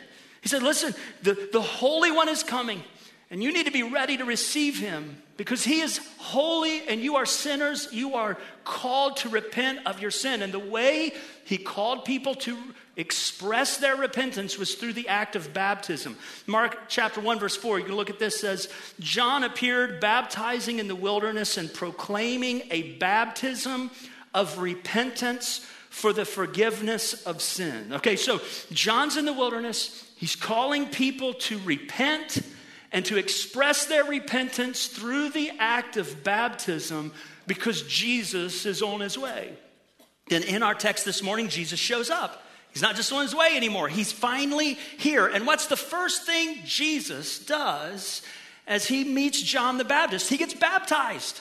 He 0.42 0.48
said, 0.48 0.62
Listen, 0.62 0.94
the, 1.24 1.48
the 1.52 1.60
Holy 1.60 2.12
One 2.12 2.28
is 2.28 2.44
coming, 2.44 2.84
and 3.30 3.42
you 3.42 3.52
need 3.52 3.66
to 3.66 3.72
be 3.72 3.84
ready 3.84 4.16
to 4.16 4.24
receive 4.24 4.78
him 4.78 5.22
because 5.36 5.62
he 5.62 5.80
is 5.80 6.00
holy 6.18 6.86
and 6.88 7.00
you 7.00 7.14
are 7.14 7.24
sinners. 7.24 7.88
You 7.92 8.14
are 8.14 8.36
called 8.64 9.18
to 9.18 9.28
repent 9.28 9.86
of 9.86 10.00
your 10.00 10.10
sin. 10.10 10.42
And 10.42 10.52
the 10.52 10.58
way 10.58 11.14
he 11.44 11.56
called 11.56 12.04
people 12.04 12.34
to 12.34 12.58
express 12.96 13.76
their 13.76 13.94
repentance 13.94 14.58
was 14.58 14.74
through 14.74 14.94
the 14.94 15.06
act 15.06 15.36
of 15.36 15.54
baptism. 15.54 16.16
Mark 16.48 16.88
chapter 16.88 17.20
1, 17.20 17.38
verse 17.38 17.56
4, 17.56 17.78
you 17.78 17.84
can 17.84 17.94
look 17.94 18.10
at 18.10 18.18
this 18.18 18.40
says, 18.40 18.68
John 18.98 19.44
appeared 19.44 20.00
baptizing 20.00 20.80
in 20.80 20.88
the 20.88 20.96
wilderness 20.96 21.56
and 21.56 21.72
proclaiming 21.72 22.62
a 22.72 22.94
baptism 22.94 23.92
of 24.34 24.58
repentance 24.58 25.64
for 25.88 26.12
the 26.12 26.24
forgiveness 26.24 27.24
of 27.26 27.40
sin. 27.40 27.92
Okay, 27.92 28.16
so 28.16 28.40
John's 28.72 29.16
in 29.16 29.24
the 29.24 29.32
wilderness, 29.32 30.10
he's 30.16 30.36
calling 30.36 30.86
people 30.86 31.34
to 31.34 31.58
repent 31.60 32.40
and 32.92 33.04
to 33.06 33.16
express 33.16 33.86
their 33.86 34.04
repentance 34.04 34.86
through 34.86 35.30
the 35.30 35.52
act 35.58 35.96
of 35.96 36.24
baptism 36.24 37.12
because 37.46 37.82
Jesus 37.82 38.66
is 38.66 38.82
on 38.82 39.00
his 39.00 39.16
way. 39.16 39.52
Then 40.28 40.42
in 40.42 40.62
our 40.62 40.74
text 40.74 41.04
this 41.04 41.22
morning, 41.22 41.48
Jesus 41.48 41.78
shows 41.78 42.10
up. 42.10 42.44
He's 42.72 42.82
not 42.82 42.96
just 42.96 43.12
on 43.12 43.22
his 43.22 43.34
way 43.34 43.56
anymore, 43.56 43.88
he's 43.88 44.12
finally 44.12 44.74
here. 44.98 45.26
And 45.26 45.46
what's 45.46 45.66
the 45.66 45.76
first 45.76 46.24
thing 46.24 46.58
Jesus 46.64 47.38
does 47.38 48.22
as 48.66 48.86
he 48.86 49.04
meets 49.04 49.42
John 49.42 49.78
the 49.78 49.84
Baptist? 49.84 50.28
He 50.28 50.36
gets 50.36 50.54
baptized. 50.54 51.40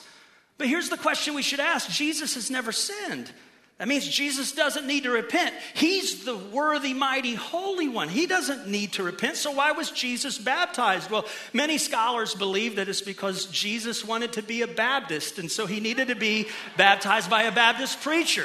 But 0.58 0.68
here's 0.68 0.90
the 0.90 0.96
question 0.96 1.34
we 1.34 1.42
should 1.42 1.60
ask 1.60 1.88
Jesus 1.88 2.34
has 2.34 2.50
never 2.50 2.72
sinned. 2.72 3.30
That 3.80 3.88
means 3.88 4.06
Jesus 4.06 4.52
doesn't 4.52 4.86
need 4.86 5.04
to 5.04 5.10
repent. 5.10 5.54
He's 5.72 6.26
the 6.26 6.36
worthy, 6.36 6.92
mighty, 6.92 7.34
holy 7.34 7.88
one. 7.88 8.10
He 8.10 8.26
doesn't 8.26 8.68
need 8.68 8.92
to 8.92 9.02
repent. 9.02 9.38
So, 9.38 9.52
why 9.52 9.72
was 9.72 9.90
Jesus 9.90 10.36
baptized? 10.36 11.10
Well, 11.10 11.24
many 11.54 11.78
scholars 11.78 12.34
believe 12.34 12.76
that 12.76 12.90
it's 12.90 13.00
because 13.00 13.46
Jesus 13.46 14.04
wanted 14.04 14.34
to 14.34 14.42
be 14.42 14.60
a 14.60 14.66
Baptist, 14.66 15.38
and 15.38 15.50
so 15.50 15.64
he 15.64 15.80
needed 15.80 16.08
to 16.08 16.14
be 16.14 16.46
baptized 16.76 17.30
by 17.30 17.44
a 17.44 17.52
Baptist 17.52 18.02
preacher. 18.02 18.44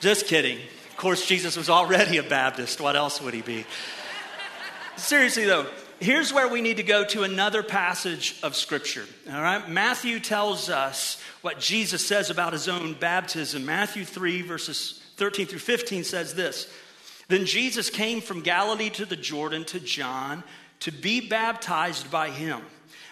Just 0.00 0.28
kidding. 0.28 0.56
Of 0.56 0.96
course, 0.96 1.26
Jesus 1.26 1.58
was 1.58 1.68
already 1.68 2.16
a 2.16 2.22
Baptist. 2.22 2.80
What 2.80 2.96
else 2.96 3.20
would 3.20 3.34
he 3.34 3.42
be? 3.42 3.66
Seriously, 4.96 5.44
though, 5.44 5.66
here's 6.00 6.32
where 6.32 6.48
we 6.48 6.62
need 6.62 6.78
to 6.78 6.82
go 6.82 7.04
to 7.04 7.22
another 7.22 7.62
passage 7.62 8.38
of 8.42 8.56
Scripture. 8.56 9.04
All 9.30 9.42
right? 9.42 9.68
Matthew 9.68 10.20
tells 10.20 10.70
us 10.70 11.20
what 11.44 11.60
Jesus 11.60 12.04
says 12.04 12.30
about 12.30 12.54
his 12.54 12.68
own 12.68 12.94
baptism. 12.94 13.66
Matthew 13.66 14.06
3, 14.06 14.40
verses 14.40 15.02
13 15.18 15.44
through 15.44 15.58
15 15.58 16.02
says 16.02 16.34
this 16.34 16.72
Then 17.28 17.44
Jesus 17.44 17.90
came 17.90 18.22
from 18.22 18.40
Galilee 18.40 18.88
to 18.90 19.04
the 19.04 19.14
Jordan 19.14 19.66
to 19.66 19.78
John 19.78 20.42
to 20.80 20.90
be 20.90 21.20
baptized 21.20 22.10
by 22.10 22.30
him. 22.30 22.62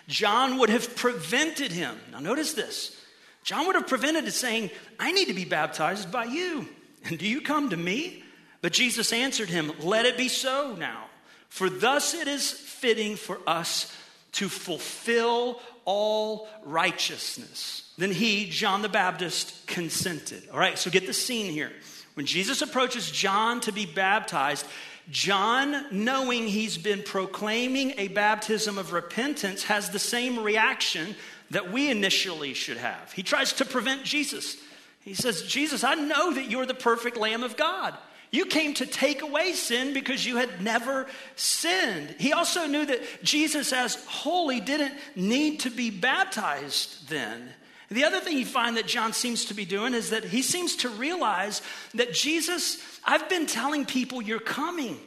John 0.08 0.58
would 0.58 0.70
have 0.70 0.96
prevented 0.96 1.72
him. 1.72 2.00
Now, 2.10 2.20
notice 2.20 2.54
this 2.54 2.96
John 3.44 3.66
would 3.66 3.76
have 3.76 3.86
prevented 3.86 4.24
it, 4.24 4.32
saying, 4.32 4.70
I 4.98 5.12
need 5.12 5.28
to 5.28 5.34
be 5.34 5.44
baptized 5.44 6.10
by 6.10 6.24
you. 6.24 6.66
And 7.04 7.18
do 7.18 7.28
you 7.28 7.42
come 7.42 7.68
to 7.68 7.76
me? 7.76 8.24
But 8.62 8.72
Jesus 8.72 9.12
answered 9.12 9.50
him, 9.50 9.72
Let 9.80 10.06
it 10.06 10.16
be 10.16 10.28
so 10.28 10.74
now. 10.78 11.04
For 11.50 11.68
thus 11.68 12.14
it 12.14 12.28
is 12.28 12.50
fitting 12.50 13.16
for 13.16 13.40
us 13.46 13.94
to 14.32 14.48
fulfill 14.48 15.60
all 15.84 16.48
righteousness. 16.64 17.92
Then 17.98 18.12
he, 18.12 18.48
John 18.48 18.82
the 18.82 18.88
Baptist, 18.88 19.66
consented. 19.66 20.42
All 20.52 20.58
right, 20.58 20.78
so 20.78 20.90
get 20.90 21.06
the 21.06 21.12
scene 21.12 21.52
here. 21.52 21.72
When 22.14 22.26
Jesus 22.26 22.62
approaches 22.62 23.10
John 23.10 23.60
to 23.62 23.72
be 23.72 23.86
baptized, 23.86 24.66
John, 25.10 25.86
knowing 25.90 26.46
he's 26.46 26.78
been 26.78 27.02
proclaiming 27.02 27.94
a 27.98 28.08
baptism 28.08 28.78
of 28.78 28.92
repentance, 28.92 29.64
has 29.64 29.90
the 29.90 29.98
same 29.98 30.42
reaction 30.42 31.16
that 31.50 31.72
we 31.72 31.90
initially 31.90 32.54
should 32.54 32.76
have. 32.76 33.12
He 33.12 33.22
tries 33.22 33.52
to 33.54 33.64
prevent 33.64 34.04
Jesus. 34.04 34.56
He 35.00 35.14
says, 35.14 35.42
Jesus, 35.42 35.84
I 35.84 35.94
know 35.94 36.32
that 36.34 36.50
you're 36.50 36.66
the 36.66 36.74
perfect 36.74 37.16
Lamb 37.16 37.42
of 37.42 37.56
God. 37.56 37.94
You 38.32 38.46
came 38.46 38.72
to 38.74 38.86
take 38.86 39.20
away 39.20 39.52
sin 39.52 39.92
because 39.92 40.24
you 40.24 40.38
had 40.38 40.62
never 40.62 41.06
sinned. 41.36 42.16
He 42.18 42.32
also 42.32 42.66
knew 42.66 42.86
that 42.86 43.22
Jesus, 43.22 43.74
as 43.74 44.02
holy, 44.06 44.58
didn't 44.58 44.94
need 45.14 45.60
to 45.60 45.70
be 45.70 45.90
baptized 45.90 47.10
then. 47.10 47.50
The 47.90 48.04
other 48.04 48.20
thing 48.20 48.38
you 48.38 48.46
find 48.46 48.78
that 48.78 48.86
John 48.86 49.12
seems 49.12 49.44
to 49.46 49.54
be 49.54 49.66
doing 49.66 49.92
is 49.92 50.10
that 50.10 50.24
he 50.24 50.40
seems 50.40 50.76
to 50.76 50.88
realize 50.88 51.60
that 51.92 52.14
Jesus, 52.14 52.82
I've 53.04 53.28
been 53.28 53.44
telling 53.44 53.84
people 53.84 54.22
you're 54.22 54.40
coming. 54.40 54.98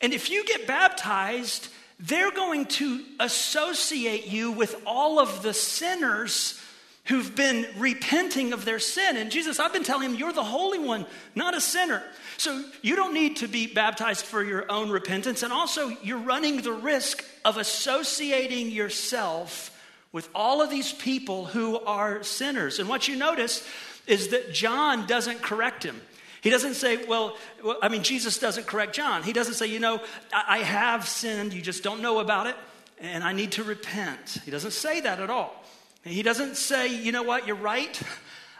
And 0.00 0.14
if 0.14 0.30
you 0.30 0.42
get 0.46 0.66
baptized, 0.66 1.68
they're 2.00 2.32
going 2.32 2.64
to 2.66 3.04
associate 3.20 4.28
you 4.28 4.50
with 4.50 4.80
all 4.86 5.18
of 5.18 5.42
the 5.42 5.52
sinners 5.52 6.58
who've 7.04 7.34
been 7.34 7.66
repenting 7.78 8.52
of 8.52 8.64
their 8.64 8.78
sin. 8.78 9.16
And 9.16 9.30
Jesus, 9.30 9.58
I've 9.58 9.72
been 9.72 9.82
telling 9.82 10.10
him, 10.10 10.14
you're 10.16 10.32
the 10.32 10.44
Holy 10.44 10.78
One, 10.78 11.04
not 11.34 11.56
a 11.56 11.60
sinner. 11.60 12.02
So 12.36 12.64
you 12.80 12.94
don't 12.94 13.12
need 13.12 13.36
to 13.38 13.48
be 13.48 13.66
baptized 13.66 14.24
for 14.24 14.42
your 14.42 14.70
own 14.70 14.90
repentance. 14.90 15.42
And 15.42 15.52
also, 15.52 15.88
you're 16.02 16.18
running 16.18 16.62
the 16.62 16.72
risk 16.72 17.24
of 17.44 17.56
associating 17.56 18.70
yourself 18.70 19.70
with 20.12 20.28
all 20.34 20.62
of 20.62 20.70
these 20.70 20.92
people 20.92 21.46
who 21.46 21.78
are 21.80 22.22
sinners. 22.22 22.78
And 22.78 22.88
what 22.88 23.08
you 23.08 23.16
notice 23.16 23.66
is 24.06 24.28
that 24.28 24.52
John 24.52 25.06
doesn't 25.06 25.42
correct 25.42 25.82
him. 25.82 26.00
He 26.40 26.50
doesn't 26.50 26.74
say, 26.74 27.04
well, 27.06 27.36
well 27.62 27.78
I 27.82 27.88
mean, 27.88 28.02
Jesus 28.02 28.38
doesn't 28.38 28.66
correct 28.66 28.94
John. 28.94 29.22
He 29.22 29.32
doesn't 29.32 29.54
say, 29.54 29.66
you 29.66 29.80
know, 29.80 30.00
I, 30.32 30.44
I 30.48 30.58
have 30.58 31.08
sinned, 31.08 31.52
you 31.52 31.62
just 31.62 31.82
don't 31.82 32.02
know 32.02 32.18
about 32.18 32.46
it, 32.46 32.56
and 33.00 33.24
I 33.24 33.32
need 33.32 33.52
to 33.52 33.64
repent. 33.64 34.38
He 34.44 34.50
doesn't 34.50 34.72
say 34.72 35.00
that 35.00 35.20
at 35.20 35.30
all. 35.30 35.61
He 36.04 36.22
doesn't 36.22 36.56
say, 36.56 36.88
you 36.88 37.12
know 37.12 37.22
what, 37.22 37.46
you're 37.46 37.56
right. 37.56 38.00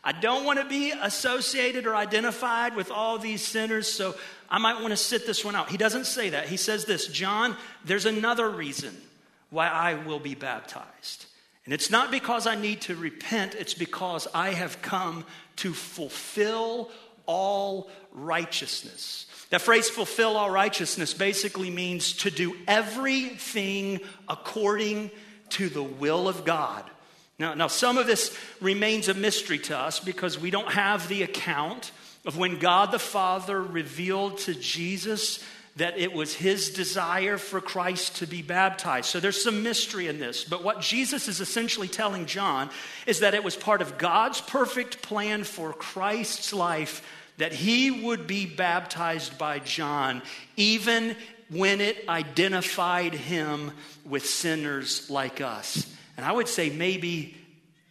I 0.04 0.12
don't 0.12 0.44
want 0.44 0.58
to 0.58 0.64
be 0.64 0.92
associated 0.92 1.86
or 1.86 1.94
identified 1.94 2.74
with 2.74 2.90
all 2.90 3.18
these 3.18 3.42
sinners, 3.42 3.88
so 3.88 4.14
I 4.50 4.58
might 4.58 4.80
want 4.80 4.90
to 4.90 4.96
sit 4.96 5.26
this 5.26 5.44
one 5.44 5.54
out. 5.54 5.70
He 5.70 5.76
doesn't 5.76 6.06
say 6.06 6.30
that. 6.30 6.48
He 6.48 6.56
says 6.56 6.84
this 6.84 7.06
John, 7.06 7.56
there's 7.84 8.06
another 8.06 8.48
reason 8.48 8.96
why 9.50 9.68
I 9.68 9.94
will 9.94 10.18
be 10.18 10.34
baptized. 10.34 11.26
And 11.64 11.72
it's 11.72 11.90
not 11.90 12.10
because 12.10 12.48
I 12.48 12.56
need 12.56 12.80
to 12.82 12.96
repent, 12.96 13.54
it's 13.54 13.74
because 13.74 14.26
I 14.34 14.50
have 14.50 14.82
come 14.82 15.24
to 15.56 15.72
fulfill 15.72 16.90
all 17.26 17.88
righteousness. 18.12 19.26
That 19.50 19.60
phrase, 19.60 19.88
fulfill 19.88 20.36
all 20.36 20.50
righteousness, 20.50 21.14
basically 21.14 21.70
means 21.70 22.14
to 22.18 22.30
do 22.30 22.56
everything 22.66 24.00
according 24.28 25.10
to 25.50 25.68
the 25.68 25.82
will 25.82 26.26
of 26.26 26.44
God 26.44 26.84
now, 27.42 27.54
now, 27.54 27.66
some 27.66 27.98
of 27.98 28.06
this 28.06 28.38
remains 28.60 29.08
a 29.08 29.14
mystery 29.14 29.58
to 29.58 29.76
us 29.76 29.98
because 29.98 30.38
we 30.38 30.52
don't 30.52 30.70
have 30.70 31.08
the 31.08 31.24
account 31.24 31.90
of 32.24 32.38
when 32.38 32.60
God 32.60 32.92
the 32.92 33.00
Father 33.00 33.60
revealed 33.60 34.38
to 34.38 34.54
Jesus 34.54 35.44
that 35.74 35.98
it 35.98 36.12
was 36.12 36.32
his 36.34 36.70
desire 36.70 37.38
for 37.38 37.60
Christ 37.60 38.18
to 38.18 38.28
be 38.28 38.42
baptized. 38.42 39.06
So 39.06 39.18
there's 39.18 39.42
some 39.42 39.64
mystery 39.64 40.06
in 40.06 40.20
this. 40.20 40.44
But 40.44 40.62
what 40.62 40.82
Jesus 40.82 41.26
is 41.26 41.40
essentially 41.40 41.88
telling 41.88 42.26
John 42.26 42.70
is 43.08 43.18
that 43.18 43.34
it 43.34 43.42
was 43.42 43.56
part 43.56 43.82
of 43.82 43.98
God's 43.98 44.40
perfect 44.40 45.02
plan 45.02 45.42
for 45.42 45.72
Christ's 45.72 46.52
life 46.52 47.04
that 47.38 47.52
he 47.52 47.90
would 47.90 48.28
be 48.28 48.46
baptized 48.46 49.36
by 49.36 49.58
John, 49.58 50.22
even 50.56 51.16
when 51.48 51.80
it 51.80 52.08
identified 52.08 53.14
him 53.14 53.72
with 54.04 54.26
sinners 54.26 55.10
like 55.10 55.40
us. 55.40 55.92
And 56.22 56.30
I 56.30 56.32
would 56.32 56.46
say 56.46 56.70
maybe 56.70 57.34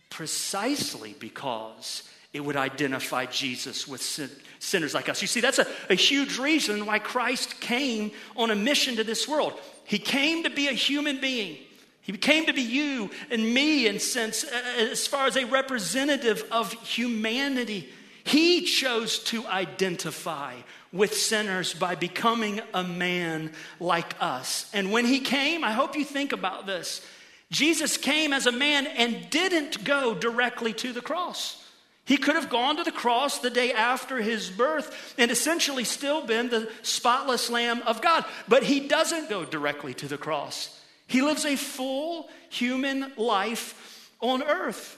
precisely 0.09 1.17
because 1.19 2.03
it 2.31 2.39
would 2.39 2.55
identify 2.55 3.25
Jesus 3.25 3.85
with 3.89 4.01
sin, 4.01 4.29
sinners 4.57 4.93
like 4.93 5.09
us. 5.09 5.21
You 5.21 5.27
see, 5.27 5.41
that's 5.41 5.59
a, 5.59 5.67
a 5.89 5.95
huge 5.95 6.37
reason 6.37 6.85
why 6.85 6.99
Christ 6.99 7.59
came 7.59 8.13
on 8.37 8.49
a 8.49 8.55
mission 8.55 8.95
to 8.95 9.03
this 9.03 9.27
world. 9.27 9.59
He 9.83 9.99
came 9.99 10.43
to 10.43 10.49
be 10.49 10.69
a 10.69 10.71
human 10.71 11.19
being. 11.19 11.57
He 12.03 12.13
came 12.13 12.45
to 12.45 12.53
be 12.53 12.61
you 12.61 13.09
and 13.29 13.53
me, 13.53 13.85
in 13.85 13.99
sense, 13.99 14.45
as 14.45 15.05
far 15.07 15.27
as 15.27 15.35
a 15.35 15.43
representative 15.43 16.45
of 16.53 16.71
humanity. 16.71 17.89
He 18.23 18.61
chose 18.61 19.19
to 19.25 19.45
identify 19.47 20.55
with 20.93 21.17
sinners 21.17 21.73
by 21.73 21.95
becoming 21.95 22.61
a 22.73 22.85
man 22.85 23.51
like 23.81 24.15
us. 24.21 24.69
And 24.73 24.93
when 24.93 25.03
he 25.03 25.19
came, 25.19 25.65
I 25.65 25.73
hope 25.73 25.97
you 25.97 26.05
think 26.05 26.31
about 26.31 26.65
this. 26.65 27.05
Jesus 27.51 27.97
came 27.97 28.33
as 28.33 28.47
a 28.47 28.51
man 28.51 28.87
and 28.87 29.29
didn't 29.29 29.83
go 29.83 30.15
directly 30.15 30.73
to 30.73 30.93
the 30.93 31.01
cross. 31.01 31.61
He 32.05 32.17
could 32.17 32.35
have 32.35 32.49
gone 32.49 32.77
to 32.77 32.83
the 32.83 32.91
cross 32.91 33.39
the 33.39 33.49
day 33.49 33.73
after 33.73 34.17
his 34.17 34.49
birth 34.49 35.13
and 35.17 35.29
essentially 35.29 35.83
still 35.83 36.25
been 36.25 36.49
the 36.49 36.69
spotless 36.81 37.49
Lamb 37.49 37.83
of 37.85 38.01
God. 38.01 38.25
But 38.47 38.63
he 38.63 38.87
doesn't 38.87 39.29
go 39.29 39.45
directly 39.45 39.93
to 39.95 40.07
the 40.07 40.17
cross. 40.17 40.79
He 41.07 41.21
lives 41.21 41.45
a 41.45 41.55
full 41.55 42.29
human 42.49 43.11
life 43.17 44.09
on 44.21 44.41
earth 44.43 44.97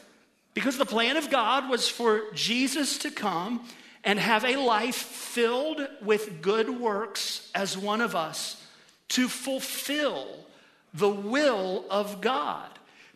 because 0.53 0.77
the 0.77 0.85
plan 0.85 1.17
of 1.17 1.31
God 1.31 1.69
was 1.69 1.89
for 1.89 2.31
Jesus 2.33 2.99
to 2.99 3.11
come 3.11 3.67
and 4.03 4.19
have 4.19 4.45
a 4.45 4.57
life 4.57 4.95
filled 4.95 5.87
with 6.01 6.41
good 6.41 6.69
works 6.69 7.49
as 7.55 7.77
one 7.77 8.01
of 8.01 8.15
us 8.15 8.63
to 9.09 9.27
fulfill 9.27 10.27
the 10.93 11.09
will 11.09 11.85
of 11.89 12.21
God 12.21 12.69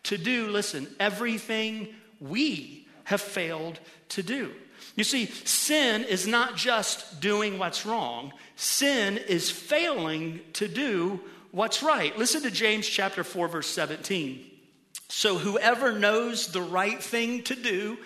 to 0.03 0.17
do, 0.17 0.47
listen, 0.47 0.87
everything 0.99 1.89
we 2.19 2.87
have 3.03 3.21
failed 3.21 3.79
to 4.09 4.23
do. 4.23 4.51
You 4.95 5.03
see, 5.03 5.25
sin 5.25 6.03
is 6.03 6.27
not 6.27 6.55
just 6.55 7.21
doing 7.21 7.59
what's 7.59 7.85
wrong, 7.85 8.33
sin 8.55 9.17
is 9.17 9.51
failing 9.51 10.41
to 10.53 10.67
do 10.67 11.19
what's 11.51 11.83
right. 11.83 12.17
Listen 12.17 12.41
to 12.43 12.51
James 12.51 12.87
chapter 12.87 13.23
4 13.23 13.47
verse 13.47 13.67
17. 13.67 14.43
So 15.09 15.37
whoever 15.37 15.97
knows 15.97 16.47
the 16.47 16.61
right 16.61 17.01
thing 17.01 17.43
to 17.43 17.55
do 17.55 17.97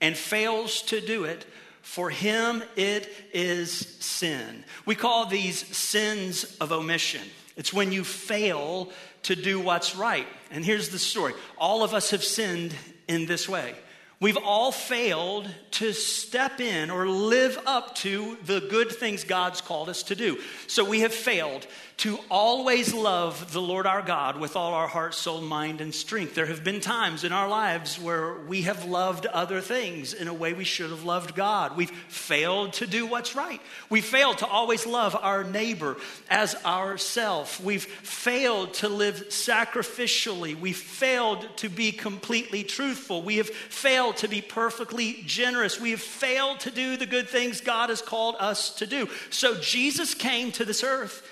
and 0.00 0.16
fails 0.16 0.82
to 0.82 1.00
do 1.00 1.24
it, 1.24 1.44
for 1.82 2.10
him 2.10 2.62
it 2.76 3.08
is 3.32 3.72
sin. 4.00 4.64
We 4.84 4.94
call 4.94 5.26
these 5.26 5.66
sins 5.76 6.56
of 6.60 6.72
omission. 6.72 7.22
It's 7.56 7.72
when 7.72 7.90
you 7.90 8.04
fail 8.04 8.90
to 9.24 9.36
do 9.36 9.60
what's 9.60 9.96
right. 9.96 10.26
And 10.50 10.64
here's 10.64 10.90
the 10.90 10.98
story 10.98 11.34
all 11.56 11.82
of 11.82 11.94
us 11.94 12.10
have 12.10 12.24
sinned 12.24 12.74
in 13.06 13.26
this 13.26 13.48
way. 13.48 13.74
We've 14.20 14.36
all 14.36 14.72
failed 14.72 15.48
to 15.72 15.92
step 15.92 16.60
in 16.60 16.90
or 16.90 17.06
live 17.06 17.56
up 17.66 17.94
to 17.96 18.36
the 18.44 18.60
good 18.60 18.90
things 18.90 19.22
God's 19.22 19.60
called 19.60 19.88
us 19.88 20.02
to 20.04 20.16
do. 20.16 20.38
So 20.66 20.84
we 20.84 21.00
have 21.00 21.14
failed 21.14 21.66
to 21.98 22.18
always 22.30 22.94
love 22.94 23.52
the 23.52 23.60
Lord 23.60 23.84
our 23.84 24.02
God 24.02 24.38
with 24.38 24.54
all 24.54 24.72
our 24.72 24.86
heart, 24.86 25.14
soul, 25.14 25.40
mind, 25.40 25.80
and 25.80 25.92
strength. 25.92 26.34
There 26.34 26.46
have 26.46 26.62
been 26.62 26.80
times 26.80 27.24
in 27.24 27.32
our 27.32 27.48
lives 27.48 27.98
where 27.98 28.34
we 28.34 28.62
have 28.62 28.84
loved 28.84 29.26
other 29.26 29.60
things 29.60 30.14
in 30.14 30.28
a 30.28 30.34
way 30.34 30.52
we 30.52 30.62
should 30.62 30.90
have 30.90 31.04
loved 31.04 31.34
God. 31.34 31.76
We've 31.76 31.90
failed 31.90 32.74
to 32.74 32.86
do 32.86 33.06
what's 33.06 33.34
right. 33.34 33.60
We 33.90 34.00
failed 34.00 34.38
to 34.38 34.46
always 34.46 34.86
love 34.86 35.16
our 35.20 35.42
neighbor 35.42 35.96
as 36.30 36.54
ourself. 36.64 37.60
We've 37.60 37.84
failed 37.84 38.74
to 38.74 38.88
live 38.88 39.28
sacrificially. 39.30 40.58
We've 40.58 40.76
failed 40.76 41.48
to 41.58 41.68
be 41.68 41.90
completely 41.90 42.62
truthful. 42.62 43.22
We 43.22 43.38
have 43.38 43.48
failed 43.48 44.07
to 44.14 44.28
be 44.28 44.40
perfectly 44.40 45.22
generous. 45.26 45.80
We 45.80 45.92
have 45.92 46.00
failed 46.00 46.60
to 46.60 46.70
do 46.70 46.96
the 46.96 47.06
good 47.06 47.28
things 47.28 47.60
God 47.60 47.90
has 47.90 48.02
called 48.02 48.36
us 48.38 48.74
to 48.76 48.86
do. 48.86 49.08
So 49.30 49.54
Jesus 49.60 50.14
came 50.14 50.52
to 50.52 50.64
this 50.64 50.82
earth 50.82 51.26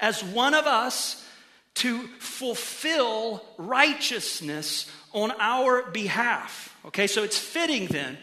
as 0.00 0.22
one 0.22 0.54
of 0.54 0.66
us 0.66 1.26
to 1.74 2.06
fulfill 2.18 3.42
righteousness 3.56 4.90
on 5.12 5.32
our 5.38 5.90
behalf. 5.90 6.76
Okay, 6.86 7.06
so 7.06 7.22
it's 7.22 7.38
fitting 7.38 7.86
then 7.86 8.18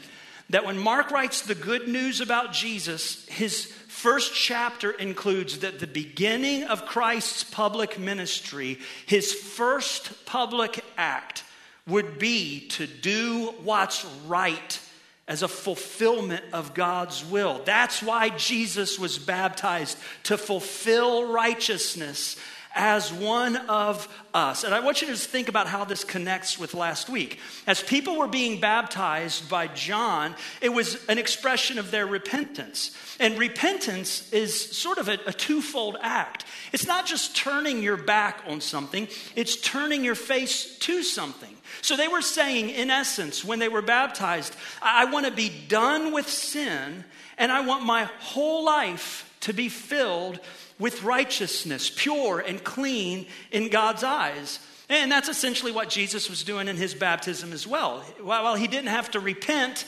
that 0.49 0.65
when 0.65 0.77
Mark 0.77 1.11
writes 1.11 1.41
the 1.41 1.55
good 1.55 1.87
news 1.87 2.21
about 2.21 2.53
Jesus, 2.53 3.25
his 3.27 3.65
first 3.65 4.33
chapter 4.33 4.91
includes 4.91 5.59
that 5.59 5.79
the 5.79 5.87
beginning 5.87 6.63
of 6.63 6.85
Christ's 6.85 7.43
public 7.43 7.99
ministry, 7.99 8.79
his 9.05 9.33
first 9.33 10.25
public 10.25 10.83
act, 10.97 11.43
would 11.89 12.19
be 12.19 12.67
to 12.69 12.87
do 12.87 13.53
what's 13.63 14.05
right 14.27 14.79
as 15.27 15.43
a 15.43 15.47
fulfillment 15.47 16.43
of 16.53 16.73
God's 16.73 17.23
will. 17.23 17.61
That's 17.63 18.01
why 18.01 18.29
Jesus 18.29 18.97
was 18.97 19.19
baptized, 19.19 19.97
to 20.23 20.37
fulfill 20.37 21.31
righteousness 21.31 22.35
as 22.75 23.11
one 23.11 23.55
of 23.67 24.07
us. 24.33 24.63
And 24.63 24.73
I 24.73 24.79
want 24.79 25.01
you 25.01 25.07
to 25.07 25.13
just 25.13 25.29
think 25.29 25.49
about 25.49 25.67
how 25.67 25.85
this 25.85 26.03
connects 26.03 26.57
with 26.57 26.73
last 26.73 27.09
week. 27.09 27.39
As 27.67 27.81
people 27.81 28.17
were 28.17 28.27
being 28.27 28.59
baptized 28.59 29.49
by 29.49 29.67
John, 29.67 30.35
it 30.61 30.69
was 30.69 31.03
an 31.07 31.17
expression 31.17 31.77
of 31.77 31.91
their 31.91 32.05
repentance. 32.05 32.95
And 33.19 33.37
repentance 33.37 34.31
is 34.31 34.77
sort 34.77 34.97
of 34.97 35.09
a, 35.09 35.19
a 35.25 35.33
twofold 35.33 35.97
act. 36.01 36.45
It's 36.71 36.87
not 36.87 37.05
just 37.05 37.35
turning 37.35 37.83
your 37.83 37.97
back 37.97 38.43
on 38.47 38.61
something, 38.61 39.07
it's 39.35 39.57
turning 39.57 40.03
your 40.03 40.15
face 40.15 40.77
to 40.79 41.03
something. 41.03 41.55
So 41.81 41.95
they 41.95 42.07
were 42.07 42.21
saying, 42.21 42.69
in 42.69 42.89
essence, 42.89 43.43
when 43.43 43.59
they 43.59 43.69
were 43.69 43.81
baptized, 43.81 44.55
I 44.81 45.05
want 45.05 45.25
to 45.25 45.31
be 45.31 45.51
done 45.67 46.13
with 46.13 46.29
sin 46.29 47.03
and 47.37 47.51
I 47.51 47.61
want 47.61 47.85
my 47.85 48.03
whole 48.19 48.65
life 48.65 49.33
to 49.41 49.53
be 49.53 49.69
filled 49.69 50.39
with 50.77 51.03
righteousness, 51.03 51.91
pure 51.93 52.39
and 52.39 52.63
clean 52.63 53.27
in 53.51 53.69
God's 53.69 54.03
eyes. 54.03 54.59
And 54.89 55.11
that's 55.11 55.29
essentially 55.29 55.71
what 55.71 55.89
Jesus 55.89 56.29
was 56.29 56.43
doing 56.43 56.67
in 56.67 56.75
his 56.75 56.93
baptism 56.93 57.53
as 57.53 57.67
well. 57.67 57.99
While 58.21 58.55
he 58.55 58.67
didn't 58.67 58.89
have 58.89 59.11
to 59.11 59.19
repent 59.19 59.85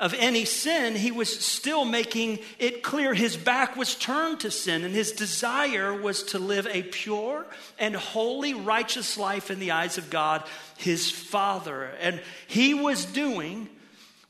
of 0.00 0.14
any 0.14 0.44
sin, 0.44 0.96
he 0.96 1.12
was 1.12 1.44
still 1.44 1.84
making 1.84 2.40
it 2.58 2.82
clear 2.82 3.14
his 3.14 3.36
back 3.36 3.76
was 3.76 3.94
turned 3.94 4.40
to 4.40 4.50
sin, 4.50 4.82
and 4.84 4.94
his 4.94 5.12
desire 5.12 5.94
was 5.94 6.24
to 6.24 6.38
live 6.38 6.66
a 6.66 6.82
pure 6.82 7.46
and 7.78 7.94
holy, 7.94 8.54
righteous 8.54 9.16
life 9.16 9.50
in 9.50 9.60
the 9.60 9.70
eyes 9.70 9.96
of 9.96 10.10
God, 10.10 10.42
his 10.76 11.10
Father. 11.10 11.84
And 12.00 12.20
he 12.48 12.74
was 12.74 13.04
doing 13.04 13.68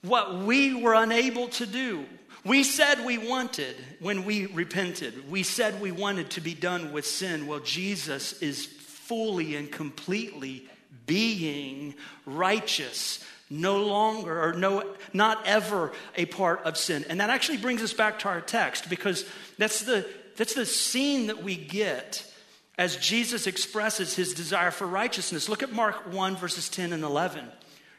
what 0.02 0.36
we 0.38 0.74
were 0.74 0.94
unable 0.94 1.48
to 1.48 1.66
do. 1.66 2.04
We 2.44 2.62
said 2.62 3.06
we 3.06 3.16
wanted 3.16 3.74
when 4.00 4.26
we 4.26 4.44
repented. 4.46 5.30
We 5.30 5.42
said 5.42 5.80
we 5.80 5.92
wanted 5.92 6.30
to 6.32 6.42
be 6.42 6.52
done 6.52 6.92
with 6.92 7.06
sin. 7.06 7.46
Well, 7.46 7.60
Jesus 7.60 8.34
is 8.42 8.66
fully 8.66 9.56
and 9.56 9.72
completely 9.72 10.68
being 11.06 11.94
righteous 12.26 13.24
no 13.50 13.82
longer 13.82 14.42
or 14.42 14.52
no 14.54 14.94
not 15.12 15.46
ever 15.46 15.92
a 16.16 16.26
part 16.26 16.62
of 16.64 16.76
sin. 16.76 17.04
And 17.08 17.20
that 17.20 17.30
actually 17.30 17.58
brings 17.58 17.82
us 17.82 17.92
back 17.92 18.20
to 18.20 18.28
our 18.28 18.40
text 18.40 18.88
because 18.88 19.24
that's 19.58 19.82
the 19.82 20.06
that's 20.36 20.54
the 20.54 20.66
scene 20.66 21.26
that 21.26 21.42
we 21.42 21.56
get 21.56 22.30
as 22.76 22.96
jesus 22.96 23.46
expresses 23.46 24.16
his 24.16 24.34
desire 24.34 24.70
for 24.70 24.86
righteousness. 24.86 25.48
Look 25.48 25.62
at 25.62 25.72
mark 25.72 26.12
1 26.12 26.36
verses 26.36 26.68
10 26.68 26.92
and 26.92 27.04
11 27.04 27.46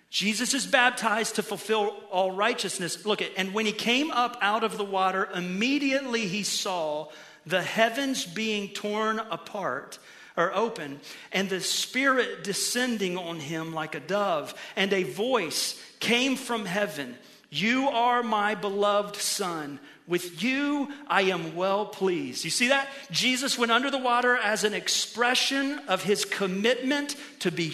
jesus 0.09 0.53
is 0.53 0.65
baptized 0.65 1.35
to 1.35 1.43
fulfill 1.43 1.95
all 2.11 2.31
righteousness. 2.31 3.05
Look 3.05 3.21
at 3.21 3.31
and 3.37 3.53
when 3.53 3.65
he 3.65 3.71
came 3.71 4.11
up 4.11 4.37
out 4.41 4.63
of 4.63 4.77
the 4.77 4.85
water 4.85 5.29
immediately 5.33 6.27
he 6.27 6.43
saw 6.43 7.09
the 7.45 7.61
heavens 7.61 8.25
being 8.25 8.69
torn 8.69 9.19
apart 9.19 9.99
are 10.37 10.53
open, 10.53 10.99
and 11.31 11.49
the 11.49 11.61
Spirit 11.61 12.43
descending 12.43 13.17
on 13.17 13.39
him 13.39 13.73
like 13.73 13.95
a 13.95 13.99
dove, 13.99 14.53
and 14.75 14.91
a 14.93 15.03
voice 15.03 15.81
came 15.99 16.35
from 16.35 16.65
heaven 16.65 17.17
You 17.49 17.87
are 17.89 18.21
my 18.21 18.55
beloved 18.55 19.15
Son. 19.15 19.79
With 20.07 20.43
you 20.43 20.89
I 21.07 21.23
am 21.23 21.55
well 21.55 21.85
pleased. 21.85 22.43
You 22.43 22.51
see 22.51 22.67
that? 22.67 22.89
Jesus 23.09 23.57
went 23.57 23.71
under 23.71 23.89
the 23.89 23.97
water 23.97 24.35
as 24.35 24.63
an 24.63 24.73
expression 24.73 25.79
of 25.87 26.03
his 26.03 26.25
commitment 26.25 27.15
to 27.39 27.51
be 27.51 27.73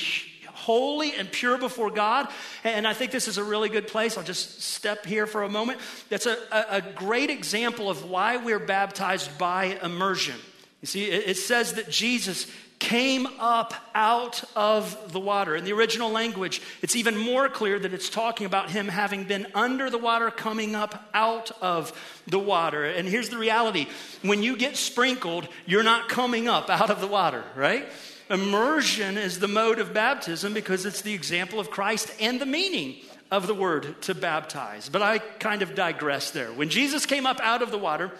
holy 0.61 1.15
and 1.15 1.31
pure 1.31 1.57
before 1.57 1.89
God. 1.89 2.27
And 2.63 2.87
I 2.87 2.93
think 2.93 3.11
this 3.11 3.27
is 3.27 3.37
a 3.37 3.43
really 3.43 3.67
good 3.67 3.87
place. 3.87 4.17
I'll 4.17 4.23
just 4.23 4.61
step 4.61 5.05
here 5.05 5.25
for 5.25 5.43
a 5.43 5.49
moment. 5.49 5.79
That's 6.09 6.27
a, 6.27 6.37
a, 6.51 6.81
great 6.81 7.31
example 7.31 7.89
of 7.89 8.07
why 8.09 8.37
we're 8.37 8.59
baptized 8.59 9.37
by 9.39 9.77
immersion. 9.83 10.35
You 10.81 10.87
see, 10.87 11.05
it 11.05 11.37
says 11.37 11.73
that 11.73 11.89
Jesus 11.89 12.47
came 12.79 13.27
up 13.39 13.75
out 13.93 14.43
of 14.55 15.13
the 15.13 15.19
water. 15.19 15.55
In 15.55 15.63
the 15.63 15.73
original 15.73 16.09
language, 16.09 16.63
it's 16.81 16.95
even 16.95 17.15
more 17.15 17.47
clear 17.47 17.77
that 17.77 17.93
it's 17.93 18.09
talking 18.09 18.47
about 18.47 18.71
him 18.71 18.87
having 18.87 19.25
been 19.25 19.45
under 19.53 19.91
the 19.91 19.99
water, 19.99 20.31
coming 20.31 20.73
up 20.73 21.07
out 21.13 21.51
of 21.61 21.93
the 22.25 22.39
water. 22.39 22.83
And 22.83 23.07
here's 23.07 23.29
the 23.29 23.37
reality 23.37 23.85
when 24.23 24.41
you 24.41 24.57
get 24.57 24.77
sprinkled, 24.77 25.47
you're 25.67 25.83
not 25.83 26.09
coming 26.09 26.47
up 26.47 26.71
out 26.71 26.89
of 26.89 26.99
the 27.01 27.07
water, 27.07 27.43
right? 27.55 27.85
Immersion 28.31 29.15
is 29.15 29.37
the 29.37 29.47
mode 29.47 29.77
of 29.77 29.93
baptism 29.93 30.51
because 30.53 30.87
it's 30.87 31.01
the 31.01 31.13
example 31.13 31.59
of 31.59 31.69
Christ 31.69 32.11
and 32.19 32.41
the 32.41 32.47
meaning 32.47 32.95
of 33.29 33.45
the 33.45 33.53
word 33.53 34.01
to 34.03 34.15
baptize. 34.15 34.89
But 34.89 35.03
I 35.03 35.19
kind 35.19 35.61
of 35.61 35.75
digress 35.75 36.31
there. 36.31 36.51
When 36.51 36.69
Jesus 36.69 37.05
came 37.05 37.27
up 37.27 37.39
out 37.41 37.61
of 37.61 37.69
the 37.69 37.77
water, 37.77 38.11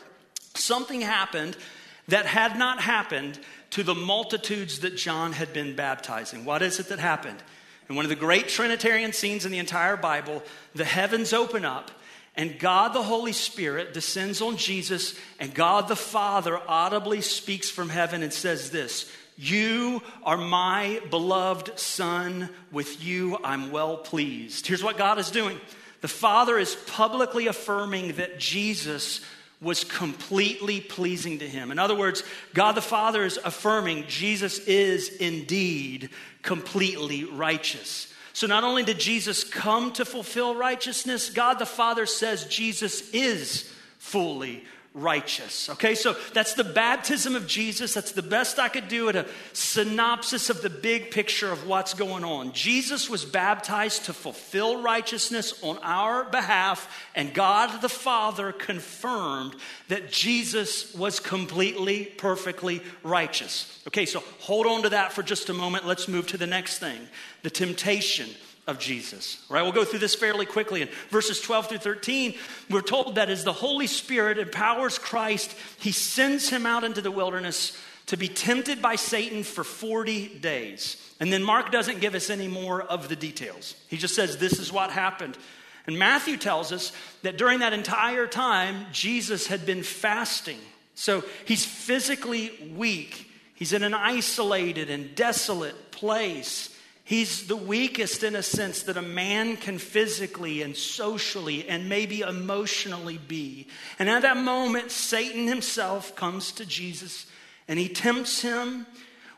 something 0.54 1.02
happened 1.02 1.58
that 2.08 2.26
had 2.26 2.58
not 2.58 2.82
happened 2.82 3.40
to 3.72 3.84
the 3.84 3.96
multitudes 3.96 4.80
that 4.80 4.98
John 4.98 5.34
had 5.34 5.54
been 5.54 5.76
baptizing. 5.76 6.46
What 6.46 6.62
is 6.62 6.80
it 6.80 6.90
that 6.90 7.00
happened? 7.00 7.42
In 7.90 7.96
one 7.96 8.06
of 8.06 8.10
the 8.10 8.16
great 8.16 8.48
Trinitarian 8.48 9.14
scenes 9.14 9.46
in 9.46 9.52
the 9.52 9.60
entire 9.60 9.98
Bible, 9.98 10.44
the 10.74 10.86
heavens 10.86 11.34
open 11.34 11.66
up 11.66 11.92
and 12.36 12.58
God 12.60 12.94
the 12.94 13.04
Holy 13.04 13.34
Spirit 13.34 13.94
descends 13.94 14.42
on 14.42 14.56
Jesus, 14.56 15.16
and 15.40 15.54
God 15.54 15.88
the 15.88 15.98
Father 15.98 16.60
audibly 16.66 17.22
speaks 17.22 17.70
from 17.70 17.90
heaven 17.90 18.24
and 18.24 18.32
says 18.32 18.72
this 18.72 19.12
You 19.38 20.02
are 20.24 20.38
my 20.38 21.02
beloved 21.10 21.78
Son, 21.78 22.50
with 22.72 23.04
you 23.04 23.38
I'm 23.44 23.72
well 23.72 23.98
pleased. 23.98 24.66
Here's 24.66 24.84
what 24.84 24.98
God 24.98 25.20
is 25.20 25.30
doing 25.30 25.60
the 26.00 26.08
Father 26.08 26.58
is 26.58 26.76
publicly 26.88 27.48
affirming 27.48 28.14
that 28.14 28.40
Jesus 28.40 29.20
was 29.62 29.84
completely 29.84 30.82
pleasing 30.82 31.39
to 31.39 31.47
him. 31.47 31.71
In 31.71 31.78
other 31.78 31.95
words, 31.95 32.24
God 32.54 32.74
the 32.74 32.82
Father 32.82 33.24
is 33.24 33.39
affirming 33.43 34.06
Jesus 34.08 34.60
is 34.60 35.10
indeed 35.10 36.10
completely 36.41 37.26
righteous. 37.26 38.12
So 38.34 38.47
not 38.47 38.63
only 38.63 38.84
did 38.84 39.00
Jesus 39.00 39.43
come 39.43 39.91
to 39.93 40.06
fulfill 40.06 40.56
righteousness, 40.56 41.30
God 41.30 41.60
the 41.60 41.65
Father 41.65 42.06
says 42.06 42.45
Jesus 42.45 43.10
is 43.12 43.71
fully 44.00 44.63
righteous. 44.94 45.70
Okay, 45.70 45.96
so 45.96 46.16
that's 46.34 46.54
the 46.54 46.66
baptism 46.66 47.36
of 47.36 47.48
Jesus. 47.48 47.94
That's 47.94 48.12
the 48.12 48.22
best 48.22 48.60
I 48.60 48.68
could 48.68 48.90
do 48.90 49.08
at 49.08 49.16
a 49.16 49.26
synopsis 49.54 50.50
of 50.50 50.62
the 50.62 50.70
big 50.70 51.12
picture 51.12 51.50
of 51.50 51.66
what's 51.66 51.94
going 51.94 52.26
on. 52.26 52.52
Jesus 52.52 53.10
was 53.10 53.24
baptized 53.24 54.06
to 54.06 54.14
fulfill 54.14 54.82
righteousness 54.82 55.64
on 55.64 55.78
our 55.82 56.26
behalf, 56.26 57.06
and 57.16 57.34
God 57.34 57.82
the 57.82 57.90
Father 57.90 58.52
confirmed 58.52 59.56
that 59.88 60.12
Jesus 60.12 60.94
was 60.94 61.22
completely, 61.22 62.06
perfectly 62.06 62.82
righteous. 63.02 63.82
Okay, 63.88 64.06
so 64.06 64.22
hold 64.40 64.68
on 64.68 64.84
to 64.84 64.90
that 64.90 65.14
for 65.14 65.24
just 65.24 65.50
a 65.50 65.54
moment. 65.54 65.88
Let's 65.88 66.10
move 66.10 66.28
to 66.28 66.38
the 66.38 66.48
next 66.48 66.80
thing 66.80 67.00
the 67.44 67.50
temptation 67.50 68.30
of 68.67 68.80
Jesus. 68.80 69.43
Right? 69.50 69.62
We'll 69.62 69.71
go 69.71 69.86
through 69.86 70.00
this 70.00 70.15
fairly 70.15 70.45
quickly. 70.45 70.82
In 70.82 70.89
verses 71.10 71.41
12 71.41 71.69
through 71.69 71.78
13, 71.80 72.36
we're 72.69 72.82
told 72.82 73.15
that 73.15 73.30
as 73.30 73.43
the 73.43 73.54
Holy 73.54 73.88
Spirit 73.88 74.38
empowers 74.38 74.97
Christ, 74.97 75.56
he 75.80 75.91
sends 75.91 76.50
him 76.50 76.65
out 76.65 76.84
into 76.84 77.02
the 77.02 77.12
wilderness 77.12 77.78
to 78.08 78.17
be 78.17 78.28
tempted 78.28 78.82
by 78.82 78.95
Satan 78.95 79.43
for 79.43 79.63
40 79.63 80.39
days. 80.39 80.97
And 81.19 81.32
then 81.32 81.43
Mark 81.43 81.71
doesn't 81.71 82.02
give 82.02 82.15
us 82.15 82.30
any 82.30 82.47
more 82.47 82.82
of 82.82 83.08
the 83.10 83.15
details. 83.15 83.76
He 83.88 83.97
just 83.97 84.15
says, 84.15 84.38
This 84.38 84.60
is 84.60 84.71
what 84.71 84.91
happened. 84.91 85.38
And 85.88 85.97
Matthew 85.97 86.38
tells 86.38 86.71
us 86.71 86.91
that 87.24 87.38
during 87.38 87.60
that 87.60 87.74
entire 87.74 88.28
time, 88.28 88.86
Jesus 88.91 89.47
had 89.47 89.65
been 89.65 89.84
fasting. 89.84 90.60
So 90.93 91.24
he's 91.45 91.65
physically 91.65 92.74
weak. 92.76 93.32
He's 93.56 93.74
in 93.74 93.84
an 93.84 93.93
isolated 93.93 94.89
and 94.89 95.15
desolate 95.15 95.91
place. 95.91 96.71
He's 97.04 97.48
the 97.48 97.56
weakest 97.58 98.24
in 98.24 98.36
a 98.36 98.44
sense 98.44 98.84
that 98.84 98.96
a 98.96 99.02
man 99.02 99.58
can 99.58 99.80
physically 99.80 100.62
and 100.62 100.76
socially 100.78 101.68
and 101.68 101.90
maybe 101.90 102.22
emotionally 102.22 103.18
be. 103.18 103.68
And 104.00 104.10
at 104.10 104.22
that 104.22 104.38
moment, 104.38 104.92
Satan 104.92 105.48
himself 105.48 106.16
comes 106.16 106.52
to 106.54 106.66
Jesus 106.66 107.26
and 107.68 107.80
he 107.80 107.90
tempts 107.90 108.42
him 108.42 108.86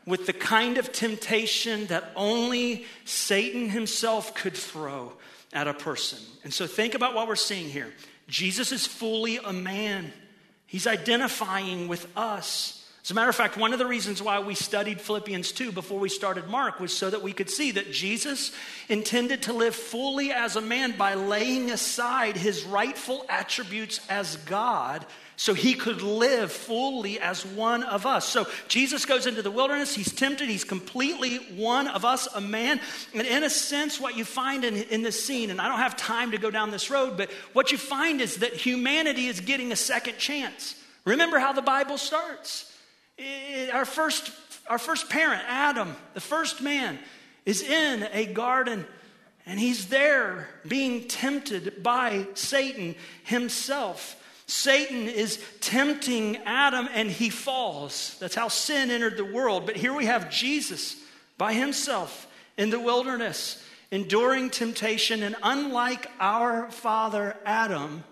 with 0.06 0.26
the 0.26 0.32
kind 0.32 0.76
of 0.76 0.92
temptation 0.92 1.86
that 1.86 2.12
only 2.14 2.84
Satan 3.04 3.70
himself 3.70 4.34
could 4.34 4.54
throw 4.54 5.12
at 5.52 5.66
a 5.66 5.74
person. 5.74 6.18
And 6.42 6.52
so 6.52 6.66
think 6.66 6.94
about 6.94 7.14
what 7.14 7.26
we're 7.26 7.36
seeing 7.36 7.68
here. 7.70 7.92
Jesus 8.28 8.72
is 8.72 8.86
fully 8.86 9.38
a 9.38 9.52
man, 9.52 10.12
he's 10.66 10.86
identifying 10.86 11.88
with 11.88 12.06
us. 12.16 12.83
As 13.04 13.10
a 13.10 13.14
matter 13.14 13.28
of 13.28 13.36
fact, 13.36 13.58
one 13.58 13.74
of 13.74 13.78
the 13.78 13.84
reasons 13.84 14.22
why 14.22 14.38
we 14.38 14.54
studied 14.54 14.98
Philippians 14.98 15.52
2 15.52 15.72
before 15.72 16.00
we 16.00 16.08
started 16.08 16.48
Mark 16.48 16.80
was 16.80 16.90
so 16.90 17.10
that 17.10 17.20
we 17.20 17.34
could 17.34 17.50
see 17.50 17.72
that 17.72 17.92
Jesus 17.92 18.50
intended 18.88 19.42
to 19.42 19.52
live 19.52 19.76
fully 19.76 20.32
as 20.32 20.56
a 20.56 20.62
man 20.62 20.96
by 20.96 21.12
laying 21.12 21.70
aside 21.70 22.34
his 22.34 22.64
rightful 22.64 23.26
attributes 23.28 24.00
as 24.08 24.38
God 24.38 25.04
so 25.36 25.52
he 25.52 25.74
could 25.74 26.00
live 26.00 26.50
fully 26.50 27.20
as 27.20 27.44
one 27.44 27.82
of 27.82 28.06
us. 28.06 28.26
So 28.26 28.46
Jesus 28.68 29.04
goes 29.04 29.26
into 29.26 29.42
the 29.42 29.50
wilderness, 29.50 29.94
he's 29.94 30.10
tempted, 30.10 30.48
he's 30.48 30.64
completely 30.64 31.36
one 31.56 31.88
of 31.88 32.06
us, 32.06 32.26
a 32.34 32.40
man. 32.40 32.80
And 33.12 33.26
in 33.26 33.44
a 33.44 33.50
sense, 33.50 34.00
what 34.00 34.16
you 34.16 34.24
find 34.24 34.64
in, 34.64 34.76
in 34.76 35.02
this 35.02 35.22
scene, 35.22 35.50
and 35.50 35.60
I 35.60 35.68
don't 35.68 35.80
have 35.80 35.98
time 35.98 36.30
to 36.30 36.38
go 36.38 36.50
down 36.50 36.70
this 36.70 36.88
road, 36.88 37.18
but 37.18 37.30
what 37.52 37.70
you 37.70 37.76
find 37.76 38.22
is 38.22 38.36
that 38.36 38.54
humanity 38.54 39.26
is 39.26 39.40
getting 39.40 39.72
a 39.72 39.76
second 39.76 40.16
chance. 40.16 40.74
Remember 41.04 41.38
how 41.38 41.52
the 41.52 41.60
Bible 41.60 41.98
starts. 41.98 42.70
Our 43.72 43.84
first, 43.84 44.32
our 44.68 44.78
first 44.78 45.08
parent, 45.08 45.42
Adam, 45.46 45.96
the 46.14 46.20
first 46.20 46.60
man, 46.60 46.98
is 47.46 47.62
in 47.62 48.08
a 48.12 48.26
garden 48.26 48.86
and 49.46 49.60
he's 49.60 49.88
there 49.88 50.48
being 50.66 51.06
tempted 51.06 51.82
by 51.82 52.26
Satan 52.34 52.94
himself. 53.24 54.20
Satan 54.46 55.08
is 55.08 55.42
tempting 55.60 56.38
Adam 56.38 56.88
and 56.92 57.10
he 57.10 57.30
falls. 57.30 58.16
That's 58.20 58.34
how 58.34 58.48
sin 58.48 58.90
entered 58.90 59.16
the 59.16 59.24
world. 59.24 59.66
But 59.66 59.76
here 59.76 59.92
we 59.92 60.06
have 60.06 60.30
Jesus 60.30 60.96
by 61.36 61.52
himself 61.52 62.26
in 62.56 62.70
the 62.70 62.80
wilderness, 62.80 63.62
enduring 63.90 64.50
temptation. 64.50 65.22
And 65.22 65.36
unlike 65.42 66.10
our 66.20 66.70
father 66.70 67.36
Adam, 67.44 68.04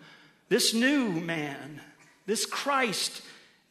this 0.48 0.74
new 0.74 1.10
man, 1.10 1.80
this 2.26 2.44
Christ, 2.44 3.22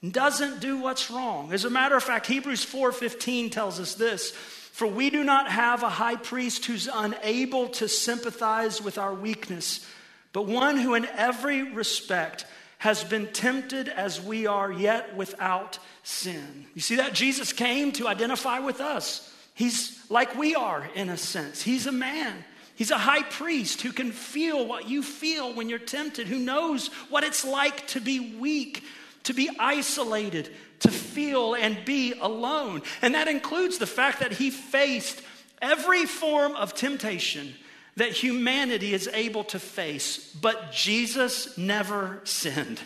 doesn't 0.10 0.60
do 0.60 0.80
what's 0.80 1.12
wrong. 1.12 1.54
As 1.54 1.64
a 1.64 1.70
matter 1.70 1.96
of 1.96 2.04
fact, 2.04 2.26
Hebrews 2.26 2.66
4:15 2.66 3.52
tells 3.52 3.80
us 3.80 3.94
this, 3.94 4.32
for 4.32 4.88
we 4.88 5.10
do 5.10 5.24
not 5.24 5.52
have 5.52 5.84
a 5.84 5.90
high 5.90 6.16
priest 6.16 6.66
who's 6.66 6.90
unable 6.92 7.70
to 7.70 7.88
sympathize 7.88 8.82
with 8.82 8.98
our 8.98 9.14
weakness, 9.14 9.86
but 10.34 10.48
one 10.48 10.78
who 10.78 10.96
in 10.96 11.06
every 11.06 11.62
respect 11.62 12.46
has 12.80 13.04
been 13.04 13.28
tempted 13.28 13.88
as 13.90 14.20
we 14.20 14.48
are 14.48 14.72
yet 14.72 15.16
without 15.16 15.78
sin. 16.02 16.66
You 16.74 16.82
see 16.82 16.96
that 16.96 17.14
Jesus 17.14 17.54
came 17.54 17.92
to 17.92 18.08
identify 18.08 18.58
with 18.58 18.82
us. 18.82 19.32
He's 19.54 20.00
like 20.10 20.36
we 20.36 20.56
are 20.56 20.90
in 20.96 21.10
a 21.10 21.18
sense. 21.18 21.62
He's 21.62 21.86
a 21.86 21.92
man. 21.92 22.44
He's 22.74 22.90
a 22.90 22.98
high 22.98 23.22
priest 23.22 23.82
who 23.82 23.92
can 23.92 24.12
feel 24.12 24.66
what 24.66 24.90
you 24.90 25.04
feel 25.04 25.54
when 25.54 25.70
you're 25.70 25.78
tempted, 25.78 26.26
who 26.26 26.40
knows 26.40 26.88
what 27.12 27.24
it's 27.24 27.46
like 27.46 27.86
to 27.90 28.00
be 28.00 28.36
weak, 28.38 28.84
to 29.24 29.34
be 29.34 29.50
isolated, 29.60 30.50
to 30.80 30.90
feel 30.90 31.54
and 31.56 31.84
be 31.86 32.14
alone. 32.20 32.82
And 33.02 33.16
that 33.16 33.28
includes 33.28 33.78
the 33.78 33.88
fact 33.88 34.20
that 34.20 34.34
he 34.34 34.50
faced 34.50 35.22
every 35.62 36.06
form 36.06 36.56
of 36.56 36.74
temptation 36.74 37.54
that 37.98 38.12
humanity 38.12 38.94
is 38.94 39.10
able 39.14 39.44
to 39.44 39.60
face, 39.60 40.34
but 40.42 40.72
Jesus 40.72 41.58
never 41.58 42.22
sinned. 42.24 42.80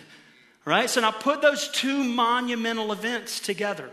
Right? 0.65 0.89
So 0.89 1.01
now 1.01 1.11
put 1.11 1.41
those 1.41 1.69
two 1.69 2.03
monumental 2.03 2.91
events 2.91 3.39
together. 3.39 3.89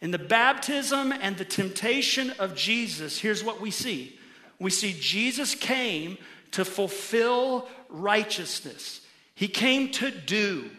In 0.00 0.12
the 0.12 0.18
baptism 0.18 1.12
and 1.12 1.36
the 1.36 1.44
temptation 1.44 2.30
of 2.38 2.54
Jesus, 2.54 3.18
here's 3.18 3.42
what 3.42 3.60
we 3.60 3.70
see 3.70 4.18
we 4.60 4.70
see 4.70 4.96
Jesus 4.98 5.54
came 5.54 6.16
to 6.52 6.64
fulfill 6.64 7.68
righteousness, 7.88 9.00
He 9.34 9.48
came 9.48 9.90
to 9.92 10.10
do 10.10 10.70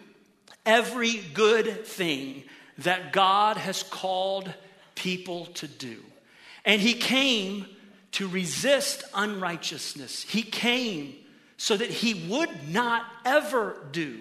every 0.66 1.18
good 1.34 1.86
thing 1.86 2.44
that 2.80 3.14
God 3.14 3.58
has 3.58 3.84
called 3.84 4.54
people 4.96 5.46
to 5.48 5.68
do. 5.68 5.98
And 6.66 6.82
he 6.82 6.94
came 6.94 7.68
to 8.14 8.28
resist 8.28 9.04
unrighteousness. 9.14 10.24
He 10.24 10.42
came 10.42 11.16
so 11.58 11.78
that 11.78 11.90
he 11.90 12.28
would 12.30 12.70
not 12.70 13.06
ever 13.26 13.78
do 13.92 14.18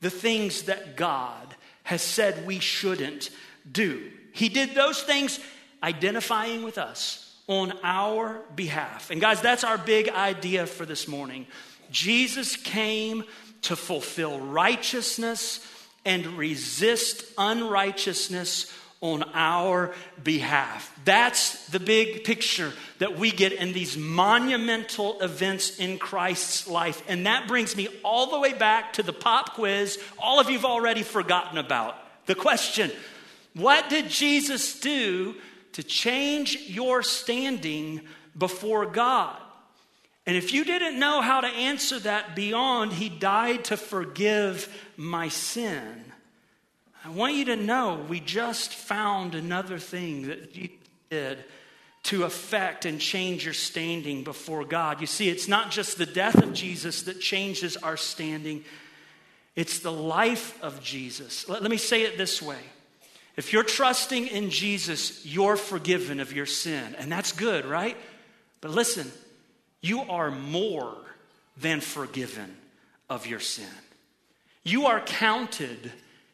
the 0.00 0.10
things 0.10 0.62
that 0.64 0.96
God 0.96 1.54
has 1.84 2.02
said 2.02 2.46
we 2.46 2.58
shouldn't 2.58 3.30
do. 3.70 4.10
He 4.32 4.48
did 4.48 4.74
those 4.74 5.02
things 5.02 5.38
identifying 5.82 6.62
with 6.62 6.78
us 6.78 7.36
on 7.46 7.72
our 7.82 8.40
behalf. 8.54 9.10
And 9.10 9.20
guys, 9.20 9.40
that's 9.40 9.64
our 9.64 9.78
big 9.78 10.08
idea 10.08 10.66
for 10.66 10.86
this 10.86 11.06
morning. 11.06 11.46
Jesus 11.90 12.56
came 12.56 13.24
to 13.62 13.76
fulfill 13.76 14.38
righteousness 14.40 15.66
and 16.04 16.26
resist 16.38 17.24
unrighteousness 17.38 18.72
on 19.02 19.24
our 19.34 19.92
behalf. 20.22 20.96
That's 21.04 21.66
the 21.66 21.80
big 21.80 22.22
picture 22.22 22.72
that 22.98 23.18
we 23.18 23.32
get 23.32 23.52
in 23.52 23.72
these 23.72 23.96
monumental 23.96 25.20
events 25.20 25.78
in 25.78 25.98
Christ's 25.98 26.68
life. 26.68 27.02
And 27.08 27.26
that 27.26 27.48
brings 27.48 27.76
me 27.76 27.88
all 28.04 28.30
the 28.30 28.38
way 28.38 28.52
back 28.52 28.94
to 28.94 29.02
the 29.02 29.12
pop 29.12 29.54
quiz 29.54 29.98
all 30.18 30.38
of 30.38 30.48
you've 30.48 30.64
already 30.64 31.02
forgotten 31.02 31.58
about. 31.58 31.96
The 32.26 32.36
question 32.36 32.92
What 33.54 33.90
did 33.90 34.08
Jesus 34.08 34.78
do 34.78 35.34
to 35.72 35.82
change 35.82 36.56
your 36.68 37.02
standing 37.02 38.02
before 38.38 38.86
God? 38.86 39.41
And 40.26 40.36
if 40.36 40.52
you 40.52 40.64
didn't 40.64 40.98
know 40.98 41.20
how 41.20 41.40
to 41.40 41.48
answer 41.48 41.98
that 42.00 42.36
beyond, 42.36 42.92
He 42.92 43.08
died 43.08 43.64
to 43.66 43.76
forgive 43.76 44.68
my 44.96 45.28
sin. 45.28 46.04
I 47.04 47.10
want 47.10 47.34
you 47.34 47.46
to 47.46 47.56
know 47.56 48.04
we 48.08 48.20
just 48.20 48.72
found 48.72 49.34
another 49.34 49.78
thing 49.78 50.28
that 50.28 50.54
you 50.54 50.68
did 51.10 51.38
to 52.04 52.24
affect 52.24 52.84
and 52.84 53.00
change 53.00 53.44
your 53.44 53.54
standing 53.54 54.24
before 54.24 54.64
God. 54.64 55.00
You 55.00 55.06
see, 55.06 55.28
it's 55.28 55.48
not 55.48 55.70
just 55.70 55.98
the 55.98 56.06
death 56.06 56.42
of 56.42 56.52
Jesus 56.52 57.02
that 57.02 57.20
changes 57.20 57.76
our 57.76 57.96
standing, 57.96 58.64
it's 59.54 59.80
the 59.80 59.92
life 59.92 60.60
of 60.62 60.82
Jesus. 60.82 61.48
Let, 61.48 61.62
let 61.62 61.70
me 61.70 61.76
say 61.76 62.02
it 62.02 62.16
this 62.16 62.40
way. 62.40 62.58
If 63.36 63.52
you're 63.52 63.62
trusting 63.62 64.28
in 64.28 64.50
Jesus, 64.50 65.24
you're 65.24 65.56
forgiven 65.56 66.20
of 66.20 66.32
your 66.32 66.46
sin. 66.46 66.94
And 66.98 67.10
that's 67.10 67.32
good, 67.32 67.64
right? 67.64 67.96
But 68.60 68.72
listen, 68.72 69.10
you 69.82 70.00
are 70.02 70.30
more 70.30 70.96
than 71.56 71.80
forgiven 71.80 72.56
of 73.10 73.26
your 73.26 73.40
sin. 73.40 73.66
You 74.64 74.86
are 74.86 75.00
counted 75.00 75.92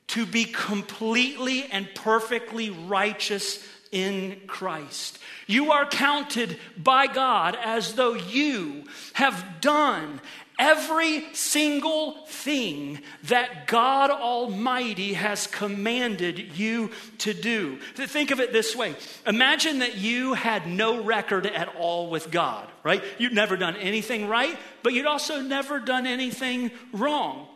to 0.09 0.27
be 0.27 0.45
completely 0.45 1.65
and 1.65 1.89
perfectly 1.95 2.71
righteous 2.71 3.67
in 3.91 4.41
Christ. 4.47 5.19
You 5.47 5.73
are 5.73 5.87
counted 5.87 6.59
by 6.77 7.07
God 7.07 7.57
as 7.61 7.95
though 7.95 8.15
you 8.15 8.85
have 9.15 9.61
done 9.61 10.21
every 10.59 11.25
single 11.35 12.12
thing 12.27 13.01
that 13.25 13.66
God 13.66 14.11
Almighty 14.11 15.12
has 15.14 15.47
commanded 15.47 16.38
you 16.57 16.90
to 17.18 17.33
do. 17.33 17.79
Think 17.94 18.31
of 18.31 18.40
it 18.40 18.53
this 18.53 18.75
way 18.75 18.97
Imagine 19.27 19.81
that 19.81 19.97
you 19.97 20.35
had 20.35 20.66
no 20.66 21.03
record 21.03 21.47
at 21.47 21.75
all 21.77 22.11
with 22.11 22.31
God, 22.31 22.68
right? 22.83 23.03
You'd 23.18 23.33
never 23.33 23.57
done 23.57 23.77
anything 23.77 24.29
right, 24.29 24.57
but 24.83 24.92
you'd 24.92 25.07
also 25.07 25.40
never 25.40 25.79
done 25.79 26.07
anything 26.07 26.71
wrong. 26.92 27.47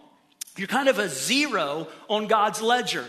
You're 0.56 0.68
kind 0.68 0.88
of 0.88 0.98
a 0.98 1.08
zero 1.08 1.88
on 2.10 2.26
God's 2.26 2.60
ledger. 2.60 3.06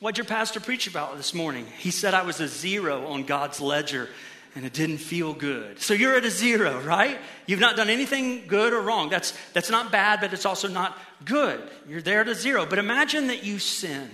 What'd 0.00 0.18
your 0.18 0.26
pastor 0.26 0.60
preach 0.60 0.86
about 0.86 1.16
this 1.16 1.32
morning? 1.32 1.66
He 1.78 1.90
said 1.90 2.12
I 2.12 2.22
was 2.22 2.40
a 2.40 2.48
zero 2.48 3.06
on 3.06 3.24
God's 3.24 3.60
ledger 3.60 4.10
and 4.54 4.64
it 4.64 4.72
didn't 4.72 4.98
feel 4.98 5.32
good. 5.32 5.80
So 5.80 5.94
you're 5.94 6.16
at 6.16 6.24
a 6.24 6.30
zero, 6.30 6.80
right? 6.80 7.18
You've 7.46 7.60
not 7.60 7.76
done 7.76 7.90
anything 7.90 8.46
good 8.46 8.72
or 8.72 8.80
wrong. 8.80 9.08
That's, 9.08 9.32
that's 9.52 9.70
not 9.70 9.90
bad, 9.90 10.20
but 10.20 10.32
it's 10.32 10.46
also 10.46 10.68
not 10.68 10.96
good. 11.24 11.60
You're 11.88 12.02
there 12.02 12.20
at 12.20 12.28
a 12.28 12.34
zero. 12.34 12.64
But 12.66 12.78
imagine 12.78 13.26
that 13.28 13.44
you 13.44 13.58
sin 13.58 14.10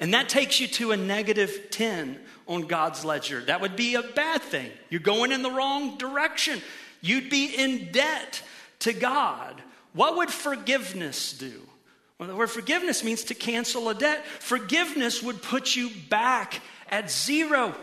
And 0.00 0.14
that 0.14 0.28
takes 0.28 0.60
you 0.60 0.68
to 0.68 0.92
a 0.92 0.96
negative 0.96 1.68
10 1.70 2.18
on 2.46 2.62
God's 2.62 3.04
ledger. 3.04 3.40
That 3.40 3.60
would 3.60 3.76
be 3.76 3.94
a 3.94 4.02
bad 4.02 4.42
thing. 4.42 4.70
You're 4.90 5.00
going 5.00 5.32
in 5.32 5.42
the 5.42 5.50
wrong 5.50 5.98
direction. 5.98 6.62
You'd 7.00 7.30
be 7.30 7.46
in 7.46 7.90
debt 7.90 8.42
to 8.80 8.92
God. 8.92 9.60
What 9.92 10.16
would 10.16 10.30
forgiveness 10.30 11.32
do? 11.32 11.62
Well, 12.18 12.28
the 12.28 12.36
word 12.36 12.50
forgiveness 12.50 13.02
means 13.02 13.24
to 13.24 13.34
cancel 13.34 13.88
a 13.88 13.94
debt. 13.94 14.24
Forgiveness 14.26 15.22
would 15.22 15.42
put 15.42 15.74
you 15.74 15.90
back 16.08 16.60
at 16.90 17.10
zero. 17.10 17.74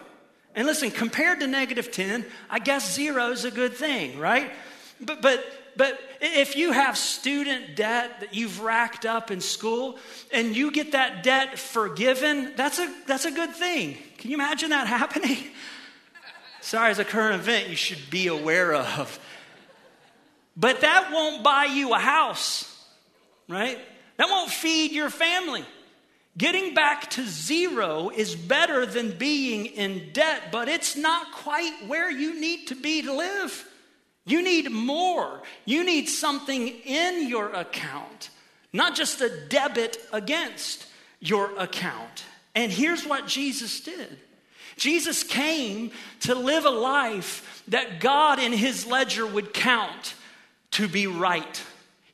And 0.55 0.65
listen, 0.65 0.89
compared 0.89 1.41
to 1.41 1.47
negative 1.47 1.91
10, 1.91 2.25
I 2.49 2.59
guess 2.59 2.95
zero 2.95 3.31
is 3.31 3.43
a 3.43 3.51
good 3.51 3.73
thing, 3.73 4.17
right? 4.17 4.51
But, 5.01 5.21
but, 5.21 5.45
but 5.75 5.99
if 6.21 6.55
you 6.55 6.71
have 6.71 6.97
student 6.97 7.75
debt 7.75 8.21
that 8.21 8.33
you've 8.33 8.61
racked 8.61 9.05
up 9.05 9.31
in 9.31 9.41
school 9.41 9.99
and 10.31 10.55
you 10.55 10.71
get 10.71 10.93
that 10.93 11.23
debt 11.23 11.59
forgiven, 11.59 12.53
that's 12.55 12.79
a, 12.79 12.93
that's 13.05 13.25
a 13.25 13.31
good 13.31 13.53
thing. 13.53 13.97
Can 14.17 14.31
you 14.31 14.37
imagine 14.37 14.69
that 14.69 14.87
happening? 14.99 15.37
Sorry, 16.61 16.89
as 16.89 16.99
a 16.99 17.05
current 17.05 17.35
event 17.35 17.69
you 17.69 17.75
should 17.75 18.09
be 18.09 18.27
aware 18.27 18.73
of. 18.73 19.19
But 20.57 20.81
that 20.81 21.09
won't 21.11 21.43
buy 21.43 21.65
you 21.65 21.93
a 21.93 21.99
house, 21.99 22.83
right? 23.49 23.77
That 24.15 24.29
won't 24.29 24.49
feed 24.49 24.93
your 24.93 25.09
family. 25.09 25.65
Getting 26.37 26.73
back 26.73 27.09
to 27.11 27.25
zero 27.25 28.09
is 28.09 28.35
better 28.35 28.85
than 28.85 29.17
being 29.17 29.67
in 29.67 30.11
debt, 30.11 30.51
but 30.51 30.67
it's 30.67 30.97
not 30.97 31.31
quite 31.31 31.87
where 31.87 32.11
you 32.11 32.39
need 32.39 32.67
to 32.67 32.75
be 32.75 33.01
to 33.03 33.13
live. 33.13 33.65
You 34.25 34.43
need 34.43 34.71
more. 34.71 35.43
You 35.63 35.85
need 35.85 36.09
something 36.09 36.67
in 36.67 37.29
your 37.29 37.53
account, 37.53 38.31
not 38.73 38.95
just 38.95 39.21
a 39.21 39.47
debit 39.47 39.97
against 40.11 40.87
your 41.21 41.57
account. 41.57 42.25
And 42.53 42.71
here's 42.71 43.05
what 43.05 43.27
Jesus 43.27 43.79
did 43.79 44.17
Jesus 44.77 45.23
came 45.23 45.91
to 46.21 46.35
live 46.35 46.65
a 46.65 46.69
life 46.69 47.63
that 47.69 48.01
God 48.01 48.39
in 48.39 48.51
his 48.51 48.85
ledger 48.85 49.25
would 49.25 49.53
count 49.53 50.15
to 50.71 50.87
be 50.87 51.07
right. 51.07 51.63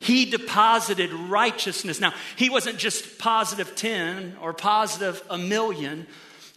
He 0.02 0.26
deposited 0.26 1.14
righteousness. 1.14 2.02
Now, 2.02 2.14
he 2.36 2.50
wasn't 2.50 2.80
just 2.80 3.20
positive 3.20 3.76
10 3.76 4.38
or 4.42 4.52
positive 4.52 5.24
a 5.30 5.38
million 5.38 6.08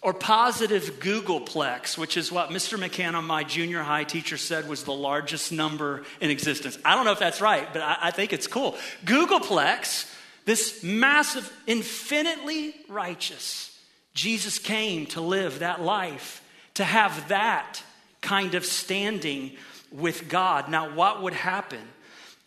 or 0.00 0.14
positive 0.14 0.98
Googolplex, 0.98 1.98
which 1.98 2.16
is 2.16 2.32
what 2.32 2.48
Mr. 2.48 2.78
McCann, 2.78 3.22
my 3.22 3.44
junior 3.44 3.82
high 3.82 4.04
teacher, 4.04 4.38
said 4.38 4.66
was 4.66 4.84
the 4.84 4.94
largest 4.94 5.52
number 5.52 6.04
in 6.22 6.30
existence. 6.30 6.78
I 6.86 6.94
don't 6.94 7.04
know 7.04 7.12
if 7.12 7.18
that's 7.18 7.42
right, 7.42 7.70
but 7.70 7.82
I, 7.82 7.98
I 8.04 8.10
think 8.12 8.32
it's 8.32 8.46
cool. 8.46 8.78
Googolplex, 9.04 10.10
this 10.46 10.82
massive, 10.82 11.52
infinitely 11.66 12.74
righteous, 12.88 13.78
Jesus 14.14 14.58
came 14.58 15.04
to 15.08 15.20
live 15.20 15.58
that 15.58 15.82
life, 15.82 16.42
to 16.74 16.84
have 16.84 17.28
that 17.28 17.82
kind 18.22 18.54
of 18.54 18.64
standing 18.64 19.52
with 19.92 20.30
God. 20.30 20.70
Now, 20.70 20.94
what 20.94 21.22
would 21.22 21.34
happen 21.34 21.80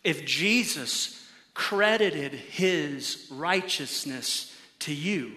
if 0.08 0.24
Jesus 0.24 1.22
credited 1.52 2.32
his 2.32 3.26
righteousness 3.30 4.54
to 4.80 4.94
you? 4.94 5.32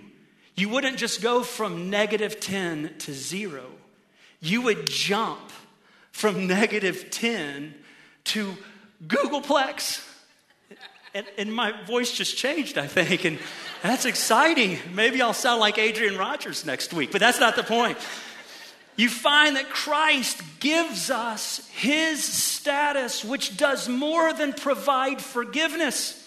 You 0.55 0.69
wouldn't 0.69 0.97
just 0.97 1.21
go 1.21 1.43
from 1.43 1.89
negative 1.89 2.39
10 2.39 2.95
to 2.99 3.13
zero. 3.13 3.65
You 4.39 4.61
would 4.61 4.87
jump 4.87 5.51
from 6.11 6.47
negative 6.47 7.09
10 7.11 7.73
to 8.25 8.55
Googolplex. 9.05 10.07
And, 11.13 11.25
and, 11.37 11.53
my 11.53 11.73
voice 11.85 12.13
just 12.13 12.37
changed, 12.37 12.77
I 12.77 12.87
think, 12.87 13.25
and 13.25 13.37
that's 13.83 14.05
exciting. 14.05 14.79
Maybe 14.93 15.21
I'll 15.21 15.33
sound 15.33 15.59
like 15.59 15.77
Adrian 15.77 16.17
Rogers 16.17 16.65
next 16.65 16.93
week, 16.93 17.11
but 17.11 17.19
that's 17.19 17.39
not 17.39 17.57
the 17.57 17.63
point. 17.63 17.97
You 18.95 19.09
find 19.09 19.55
that 19.55 19.69
Christ 19.69 20.41
gives 20.59 21.09
us 21.09 21.67
his 21.73 22.23
status, 22.23 23.23
which 23.23 23.57
does 23.57 23.87
more 23.87 24.33
than 24.33 24.53
provide 24.53 25.21
forgiveness, 25.21 26.17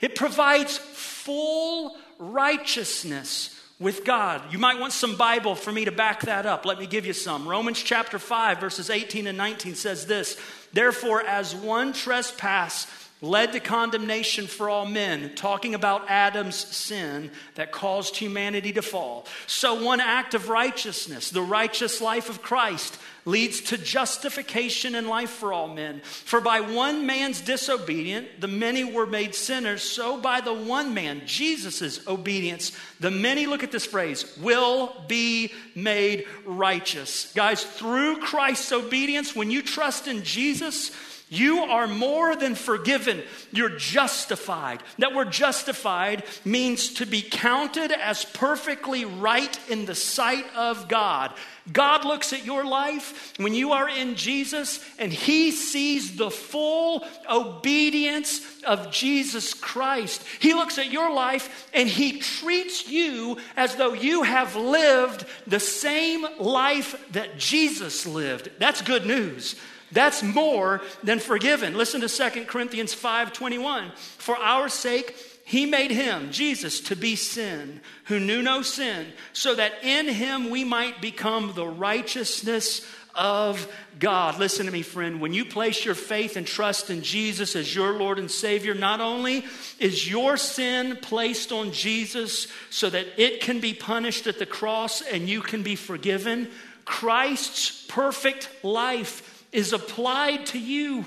it 0.00 0.14
provides 0.14 0.78
full 0.78 1.96
righteousness 2.18 3.60
with 3.78 4.04
God. 4.04 4.42
You 4.52 4.58
might 4.58 4.78
want 4.78 4.92
some 4.92 5.16
Bible 5.16 5.54
for 5.54 5.72
me 5.72 5.86
to 5.86 5.92
back 5.92 6.22
that 6.22 6.46
up. 6.46 6.64
Let 6.66 6.78
me 6.78 6.86
give 6.86 7.06
you 7.06 7.14
some. 7.14 7.48
Romans 7.48 7.82
chapter 7.82 8.18
5, 8.18 8.60
verses 8.60 8.90
18 8.90 9.26
and 9.26 9.38
19 9.38 9.74
says 9.74 10.06
this 10.06 10.38
Therefore, 10.72 11.22
as 11.22 11.54
one 11.54 11.92
trespass 11.92 12.86
led 13.22 13.52
to 13.52 13.60
condemnation 13.60 14.46
for 14.46 14.70
all 14.70 14.86
men, 14.86 15.34
talking 15.34 15.74
about 15.74 16.08
Adam's 16.08 16.56
sin 16.56 17.30
that 17.54 17.72
caused 17.72 18.16
humanity 18.16 18.72
to 18.72 18.82
fall. 18.82 19.26
So, 19.46 19.84
one 19.84 20.00
act 20.00 20.34
of 20.34 20.48
righteousness, 20.48 21.30
the 21.30 21.42
righteous 21.42 22.00
life 22.00 22.30
of 22.30 22.42
Christ, 22.42 22.98
leads 23.26 23.60
to 23.60 23.76
justification 23.76 24.94
and 24.94 25.06
life 25.06 25.30
for 25.30 25.52
all 25.52 25.68
men. 25.68 26.00
For 26.00 26.40
by 26.40 26.60
one 26.60 27.04
man's 27.04 27.42
disobedience, 27.42 28.28
the 28.38 28.48
many 28.48 28.84
were 28.84 29.06
made 29.06 29.34
sinners. 29.34 29.82
So, 29.82 30.18
by 30.18 30.40
the 30.40 30.54
one 30.54 30.94
man, 30.94 31.22
Jesus' 31.26 32.06
obedience, 32.06 32.72
the 33.00 33.10
many, 33.10 33.46
look 33.46 33.62
at 33.62 33.72
this 33.72 33.86
phrase, 33.86 34.36
will 34.38 34.94
be 35.08 35.52
made 35.74 36.26
righteous. 36.46 37.32
Guys, 37.34 37.62
through 37.62 38.20
Christ's 38.20 38.72
obedience, 38.72 39.36
when 39.36 39.50
you 39.50 39.62
trust 39.62 40.08
in 40.08 40.22
Jesus, 40.22 40.90
you 41.30 41.58
are 41.60 41.86
more 41.86 42.34
than 42.34 42.56
forgiven. 42.56 43.22
You're 43.52 43.76
justified. 43.76 44.82
That 44.98 45.14
word 45.14 45.30
justified 45.30 46.24
means 46.44 46.94
to 46.94 47.06
be 47.06 47.22
counted 47.22 47.92
as 47.92 48.24
perfectly 48.24 49.04
right 49.04 49.56
in 49.70 49.86
the 49.86 49.94
sight 49.94 50.44
of 50.56 50.88
God. 50.88 51.32
God 51.72 52.04
looks 52.04 52.32
at 52.32 52.44
your 52.44 52.64
life 52.64 53.32
when 53.36 53.54
you 53.54 53.70
are 53.72 53.88
in 53.88 54.16
Jesus 54.16 54.84
and 54.98 55.12
he 55.12 55.52
sees 55.52 56.16
the 56.16 56.32
full 56.32 57.06
obedience 57.30 58.40
of 58.64 58.90
Jesus 58.90 59.54
Christ. 59.54 60.24
He 60.40 60.52
looks 60.52 60.78
at 60.78 60.90
your 60.90 61.12
life 61.14 61.68
and 61.72 61.88
he 61.88 62.18
treats 62.18 62.88
you 62.88 63.38
as 63.56 63.76
though 63.76 63.92
you 63.92 64.24
have 64.24 64.56
lived 64.56 65.26
the 65.46 65.60
same 65.60 66.26
life 66.40 67.00
that 67.12 67.38
Jesus 67.38 68.04
lived. 68.04 68.50
That's 68.58 68.82
good 68.82 69.06
news. 69.06 69.54
That's 69.92 70.22
more 70.22 70.80
than 71.02 71.18
forgiven. 71.18 71.74
Listen 71.74 72.00
to 72.00 72.08
2 72.08 72.46
Corinthians 72.46 72.94
5:21. 72.94 73.92
For 74.18 74.36
our 74.36 74.68
sake 74.68 75.14
he 75.44 75.66
made 75.66 75.90
him, 75.90 76.30
Jesus, 76.30 76.80
to 76.82 76.94
be 76.94 77.16
sin, 77.16 77.80
who 78.04 78.20
knew 78.20 78.40
no 78.40 78.62
sin, 78.62 79.12
so 79.32 79.54
that 79.56 79.82
in 79.82 80.06
him 80.06 80.48
we 80.48 80.62
might 80.62 81.00
become 81.00 81.54
the 81.54 81.66
righteousness 81.66 82.86
of 83.16 83.66
God. 83.98 84.38
Listen 84.38 84.66
to 84.66 84.72
me, 84.72 84.82
friend. 84.82 85.20
When 85.20 85.34
you 85.34 85.44
place 85.44 85.84
your 85.84 85.96
faith 85.96 86.36
and 86.36 86.46
trust 86.46 86.88
in 86.88 87.02
Jesus 87.02 87.56
as 87.56 87.74
your 87.74 87.94
Lord 87.94 88.18
and 88.18 88.30
Savior, 88.30 88.74
not 88.74 89.00
only 89.00 89.44
is 89.80 90.08
your 90.08 90.36
sin 90.36 90.96
placed 91.02 91.50
on 91.50 91.72
Jesus 91.72 92.46
so 92.70 92.88
that 92.88 93.06
it 93.20 93.40
can 93.40 93.58
be 93.58 93.74
punished 93.74 94.28
at 94.28 94.38
the 94.38 94.46
cross 94.46 95.02
and 95.02 95.28
you 95.28 95.42
can 95.42 95.64
be 95.64 95.74
forgiven, 95.74 96.48
Christ's 96.84 97.84
perfect 97.88 98.48
life 98.62 99.29
is 99.52 99.72
applied 99.72 100.46
to 100.46 100.58
you 100.58 101.04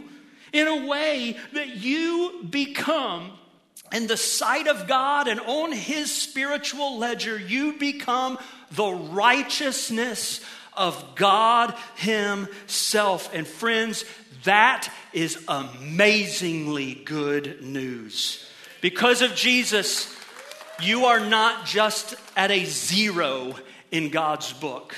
in 0.52 0.68
a 0.68 0.86
way 0.88 1.38
that 1.54 1.76
you 1.78 2.46
become 2.50 3.32
in 3.94 4.08
the 4.08 4.18
sight 4.18 4.68
of 4.68 4.88
God 4.88 5.28
and 5.28 5.40
on 5.40 5.72
His 5.72 6.12
spiritual 6.12 6.98
ledger, 6.98 7.38
you 7.38 7.74
become 7.74 8.40
the 8.72 8.90
righteousness 8.90 10.42
of 10.76 11.16
God 11.16 11.76
Himself. 11.96 13.30
And 13.34 13.46
friends, 13.46 14.04
that 14.46 14.92
is 15.14 15.44
amazingly 15.48 16.96
good 16.96 17.62
news. 17.64 18.50
Because 18.82 19.22
of 19.22 19.36
Jesus, 19.36 20.14
you 20.82 21.06
are 21.06 21.20
not 21.20 21.66
just 21.66 22.16
at 22.36 22.50
a 22.50 22.66
zero 22.66 23.56
in 23.92 24.10
God's 24.10 24.52
book. 24.54 24.96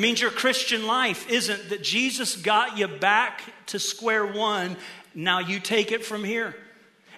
That 0.00 0.06
means 0.06 0.22
your 0.22 0.30
Christian 0.30 0.86
life 0.86 1.28
isn't 1.28 1.68
that 1.68 1.82
Jesus 1.82 2.34
got 2.34 2.78
you 2.78 2.88
back 2.88 3.42
to 3.66 3.78
square 3.78 4.24
one, 4.24 4.78
now 5.14 5.40
you 5.40 5.60
take 5.60 5.92
it 5.92 6.06
from 6.06 6.24
here. 6.24 6.56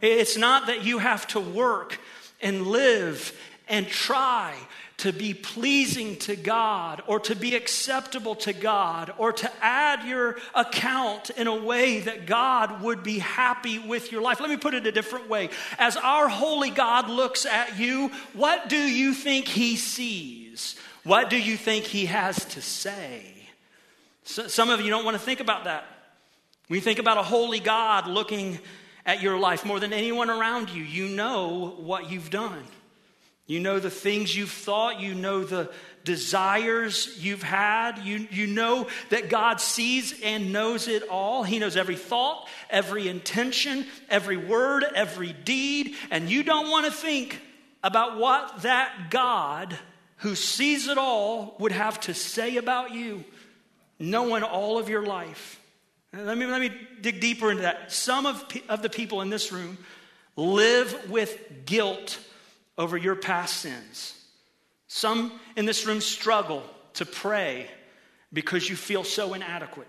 It's 0.00 0.36
not 0.36 0.66
that 0.66 0.84
you 0.84 0.98
have 0.98 1.24
to 1.28 1.38
work 1.38 2.00
and 2.40 2.66
live 2.66 3.38
and 3.68 3.86
try 3.86 4.56
to 4.96 5.12
be 5.12 5.32
pleasing 5.32 6.16
to 6.16 6.34
God 6.34 7.04
or 7.06 7.20
to 7.20 7.36
be 7.36 7.54
acceptable 7.54 8.34
to 8.34 8.52
God 8.52 9.14
or 9.16 9.32
to 9.32 9.52
add 9.60 10.08
your 10.08 10.38
account 10.52 11.30
in 11.30 11.46
a 11.46 11.54
way 11.54 12.00
that 12.00 12.26
God 12.26 12.82
would 12.82 13.04
be 13.04 13.20
happy 13.20 13.78
with 13.78 14.10
your 14.10 14.22
life. 14.22 14.40
Let 14.40 14.50
me 14.50 14.56
put 14.56 14.74
it 14.74 14.88
a 14.88 14.92
different 14.92 15.28
way. 15.28 15.50
As 15.78 15.96
our 15.96 16.28
holy 16.28 16.70
God 16.70 17.08
looks 17.08 17.46
at 17.46 17.78
you, 17.78 18.10
what 18.32 18.68
do 18.68 18.76
you 18.76 19.14
think 19.14 19.46
he 19.46 19.76
sees? 19.76 20.74
What 21.04 21.30
do 21.30 21.36
you 21.40 21.56
think 21.56 21.84
he 21.84 22.06
has 22.06 22.44
to 22.46 22.62
say? 22.62 23.34
So, 24.24 24.46
some 24.46 24.70
of 24.70 24.80
you 24.80 24.90
don't 24.90 25.04
want 25.04 25.16
to 25.16 25.22
think 25.22 25.40
about 25.40 25.64
that. 25.64 25.84
When 26.68 26.76
you 26.76 26.80
think 26.80 27.00
about 27.00 27.18
a 27.18 27.22
holy 27.22 27.60
God 27.60 28.06
looking 28.06 28.58
at 29.04 29.20
your 29.20 29.38
life 29.38 29.64
more 29.64 29.80
than 29.80 29.92
anyone 29.92 30.30
around 30.30 30.70
you, 30.70 30.82
you 30.82 31.08
know 31.08 31.74
what 31.78 32.10
you've 32.10 32.30
done. 32.30 32.62
You 33.46 33.58
know 33.58 33.80
the 33.80 33.90
things 33.90 34.34
you've 34.34 34.50
thought. 34.50 35.00
You 35.00 35.14
know 35.14 35.42
the 35.42 35.72
desires 36.04 37.18
you've 37.20 37.42
had. 37.42 37.98
You, 37.98 38.28
you 38.30 38.46
know 38.46 38.86
that 39.10 39.28
God 39.28 39.60
sees 39.60 40.20
and 40.22 40.52
knows 40.52 40.86
it 40.86 41.08
all. 41.08 41.42
He 41.42 41.58
knows 41.58 41.76
every 41.76 41.96
thought, 41.96 42.48
every 42.70 43.08
intention, 43.08 43.86
every 44.08 44.36
word, 44.36 44.84
every 44.94 45.32
deed. 45.32 45.96
And 46.10 46.30
you 46.30 46.44
don't 46.44 46.70
want 46.70 46.86
to 46.86 46.92
think 46.92 47.40
about 47.82 48.16
what 48.16 48.62
that 48.62 49.10
God 49.10 49.76
who 50.22 50.36
sees 50.36 50.86
it 50.86 50.98
all 50.98 51.56
would 51.58 51.72
have 51.72 51.98
to 51.98 52.14
say 52.14 52.56
about 52.56 52.92
you, 52.92 53.24
knowing 53.98 54.44
all 54.44 54.78
of 54.78 54.88
your 54.88 55.04
life. 55.04 55.60
Let 56.12 56.38
me, 56.38 56.46
let 56.46 56.60
me 56.60 56.70
dig 57.00 57.20
deeper 57.20 57.50
into 57.50 57.62
that. 57.62 57.90
Some 57.90 58.26
of, 58.26 58.44
of 58.68 58.82
the 58.82 58.88
people 58.88 59.20
in 59.22 59.30
this 59.30 59.50
room 59.50 59.78
live 60.36 61.10
with 61.10 61.66
guilt 61.66 62.20
over 62.78 62.96
your 62.96 63.16
past 63.16 63.56
sins. 63.56 64.14
Some 64.86 65.32
in 65.56 65.64
this 65.64 65.86
room 65.86 66.00
struggle 66.00 66.62
to 66.94 67.04
pray 67.04 67.68
because 68.32 68.68
you 68.68 68.76
feel 68.76 69.02
so 69.02 69.34
inadequate. 69.34 69.88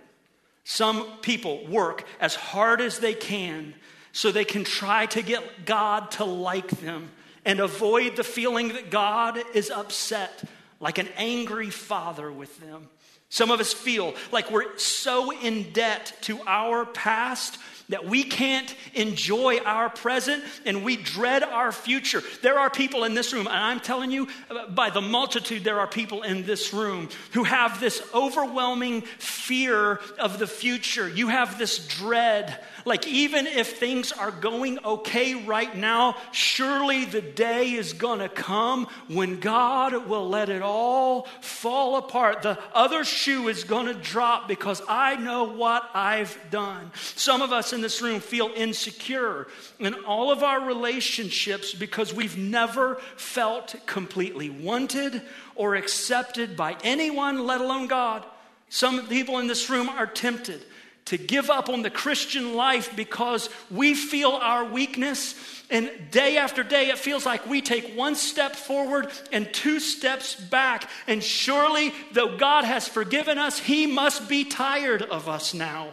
Some 0.63 1.05
people 1.21 1.67
work 1.67 2.07
as 2.19 2.33
hard 2.33 2.81
as 2.81 2.97
they 2.97 3.13
can 3.13 3.75
so 4.13 4.31
they 4.31 4.45
can 4.45 4.63
try 4.63 5.05
to 5.07 5.21
get 5.21 5.65
God 5.65 6.09
to 6.11 6.25
like 6.25 6.69
them 6.69 7.11
and 7.45 7.59
avoid 7.59 8.15
the 8.15 8.23
feeling 8.23 8.69
that 8.69 8.89
God 8.89 9.39
is 9.53 9.69
upset, 9.69 10.43
like 10.79 10.97
an 10.97 11.09
angry 11.17 11.69
father 11.69 12.31
with 12.31 12.59
them. 12.59 12.89
Some 13.29 13.49
of 13.49 13.59
us 13.59 13.73
feel 13.73 14.13
like 14.31 14.51
we're 14.51 14.77
so 14.77 15.31
in 15.31 15.71
debt 15.73 16.13
to 16.21 16.39
our 16.45 16.85
past 16.85 17.57
that 17.89 18.05
we 18.05 18.23
can't 18.23 18.73
enjoy 18.93 19.57
our 19.57 19.89
present 19.89 20.43
and 20.65 20.85
we 20.85 20.95
dread 20.95 21.43
our 21.43 21.71
future. 21.71 22.21
There 22.41 22.57
are 22.57 22.69
people 22.69 23.03
in 23.03 23.13
this 23.13 23.33
room, 23.33 23.47
and 23.47 23.55
I'm 23.55 23.79
telling 23.79 24.11
you, 24.11 24.27
by 24.69 24.89
the 24.89 25.01
multitude, 25.01 25.63
there 25.63 25.79
are 25.79 25.87
people 25.87 26.21
in 26.21 26.45
this 26.45 26.73
room 26.73 27.09
who 27.31 27.43
have 27.43 27.79
this 27.79 28.01
overwhelming 28.13 29.01
fear 29.01 29.99
of 30.17 30.39
the 30.39 30.47
future. 30.47 31.09
You 31.09 31.27
have 31.27 31.57
this 31.57 31.87
dread. 31.87 32.63
Like, 32.85 33.07
even 33.07 33.47
if 33.47 33.77
things 33.77 34.11
are 34.11 34.31
going 34.31 34.79
okay 34.83 35.35
right 35.35 35.75
now, 35.75 36.17
surely 36.31 37.05
the 37.05 37.21
day 37.21 37.71
is 37.71 37.93
going 37.93 38.19
to 38.19 38.29
come 38.29 38.87
when 39.07 39.39
God 39.39 40.07
will 40.07 40.27
let 40.27 40.49
it 40.49 40.61
all 40.61 41.23
fall 41.41 41.97
apart. 41.97 42.41
The 42.41 42.59
other 42.73 43.03
shoe 43.03 43.47
is 43.47 43.63
going 43.63 43.85
to 43.85 43.93
drop 43.93 44.47
because 44.47 44.81
I 44.87 45.15
know 45.15 45.45
what 45.45 45.89
I've 45.93 46.37
done. 46.51 46.91
Some 47.15 47.41
of 47.41 47.51
us 47.51 47.71
in 47.71 47.81
this 47.81 48.01
room 48.01 48.19
feel 48.19 48.51
insecure 48.55 49.47
in 49.79 49.93
all 50.05 50.31
of 50.31 50.43
our 50.43 50.65
relationships 50.65 51.73
because 51.73 52.13
we've 52.13 52.37
never 52.37 52.95
felt 53.15 53.75
completely 53.85 54.49
wanted 54.49 55.21
or 55.55 55.75
accepted 55.75 56.57
by 56.57 56.75
anyone, 56.83 57.45
let 57.45 57.61
alone 57.61 57.87
God. 57.87 58.25
Some 58.69 59.07
people 59.07 59.37
in 59.39 59.47
this 59.47 59.69
room 59.69 59.87
are 59.87 60.07
tempted 60.07 60.65
to 61.05 61.17
give 61.17 61.49
up 61.49 61.69
on 61.69 61.81
the 61.81 61.89
Christian 61.89 62.55
life 62.55 62.95
because 62.95 63.49
we 63.69 63.93
feel 63.93 64.31
our 64.31 64.65
weakness. 64.65 65.35
And 65.69 65.91
day 66.11 66.37
after 66.37 66.63
day, 66.63 66.89
it 66.89 66.97
feels 66.97 67.25
like 67.25 67.45
we 67.45 67.61
take 67.61 67.95
one 67.97 68.15
step 68.15 68.55
forward 68.55 69.09
and 69.31 69.51
two 69.53 69.79
steps 69.79 70.35
back. 70.35 70.89
And 71.07 71.21
surely, 71.21 71.93
though 72.13 72.37
God 72.37 72.63
has 72.63 72.87
forgiven 72.87 73.37
us, 73.37 73.59
He 73.59 73.85
must 73.85 74.29
be 74.29 74.45
tired 74.45 75.01
of 75.01 75.27
us 75.27 75.53
now. 75.53 75.89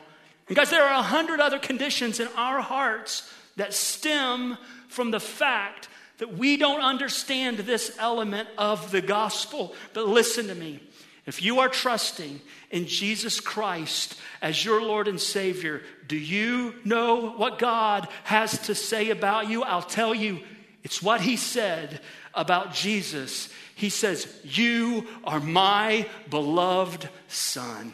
Because 0.47 0.71
there 0.71 0.85
are 0.85 0.99
a 0.99 1.03
hundred 1.03 1.41
other 1.41 1.59
conditions 1.59 2.21
in 2.21 2.29
our 2.37 2.61
hearts 2.61 3.33
that 3.57 3.75
stem 3.75 4.59
from 4.89 5.11
the 5.11 5.21
fact 5.21 5.89
that 6.19 6.37
we 6.37 6.57
don't 6.57 6.83
understand 6.83 7.59
this 7.59 7.97
element 7.99 8.49
of 8.59 8.91
the 8.91 9.01
gospel. 9.01 9.75
But 9.93 10.07
listen 10.07 10.49
to 10.49 10.55
me. 10.55 10.81
If 11.27 11.43
you 11.43 11.61
are 11.61 11.69
trusting 11.69 12.41
in 12.71 12.87
Jesus 12.87 13.41
Christ 13.41 14.17
as 14.41 14.65
your 14.65 14.83
Lord 14.83 15.09
and 15.09 15.21
Savior, 15.21 15.83
do 16.07 16.17
you 16.17 16.75
know 16.85 17.31
what 17.33 17.59
God 17.59 18.09
has 18.25 18.59
to 18.67 18.75
say 18.75 19.11
about 19.11 19.49
you? 19.49 19.63
I'll 19.63 19.83
tell 19.83 20.15
you, 20.15 20.41
it's 20.83 21.03
what 21.03 21.21
He 21.21 21.37
said 21.37 22.01
about 22.35 22.73
Jesus. 22.73 23.49
He 23.75 23.91
says, 23.91 24.33
You 24.45 25.07
are 25.25 25.41
my 25.41 26.07
beloved 26.29 27.09
Son. 27.29 27.93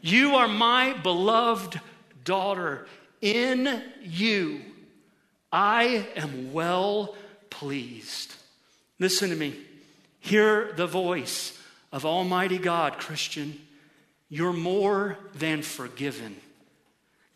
You 0.00 0.36
are 0.36 0.48
my 0.48 0.94
beloved 0.94 1.80
daughter, 2.24 2.86
in 3.20 3.82
you 4.02 4.62
I 5.52 6.06
am 6.16 6.52
well 6.52 7.16
pleased. 7.48 8.34
Listen 8.98 9.30
to 9.30 9.36
me. 9.36 9.56
Hear 10.20 10.72
the 10.76 10.86
voice 10.86 11.58
of 11.92 12.06
Almighty 12.06 12.58
God, 12.58 12.98
Christian. 12.98 13.58
You're 14.30 14.52
more 14.52 15.18
than 15.34 15.60
forgiven. 15.60 16.36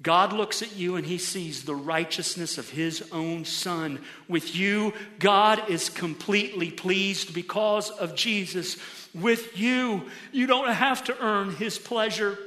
God 0.00 0.32
looks 0.32 0.62
at 0.62 0.76
you 0.76 0.96
and 0.96 1.06
he 1.06 1.18
sees 1.18 1.64
the 1.64 1.74
righteousness 1.74 2.56
of 2.56 2.70
his 2.70 3.08
own 3.10 3.44
son. 3.44 4.00
With 4.28 4.54
you, 4.54 4.92
God 5.18 5.68
is 5.70 5.88
completely 5.88 6.70
pleased 6.70 7.34
because 7.34 7.90
of 7.90 8.14
Jesus. 8.14 8.76
With 9.14 9.58
you, 9.58 10.08
you 10.30 10.46
don't 10.46 10.68
have 10.68 11.04
to 11.04 11.18
earn 11.20 11.56
his 11.56 11.78
pleasure, 11.78 12.38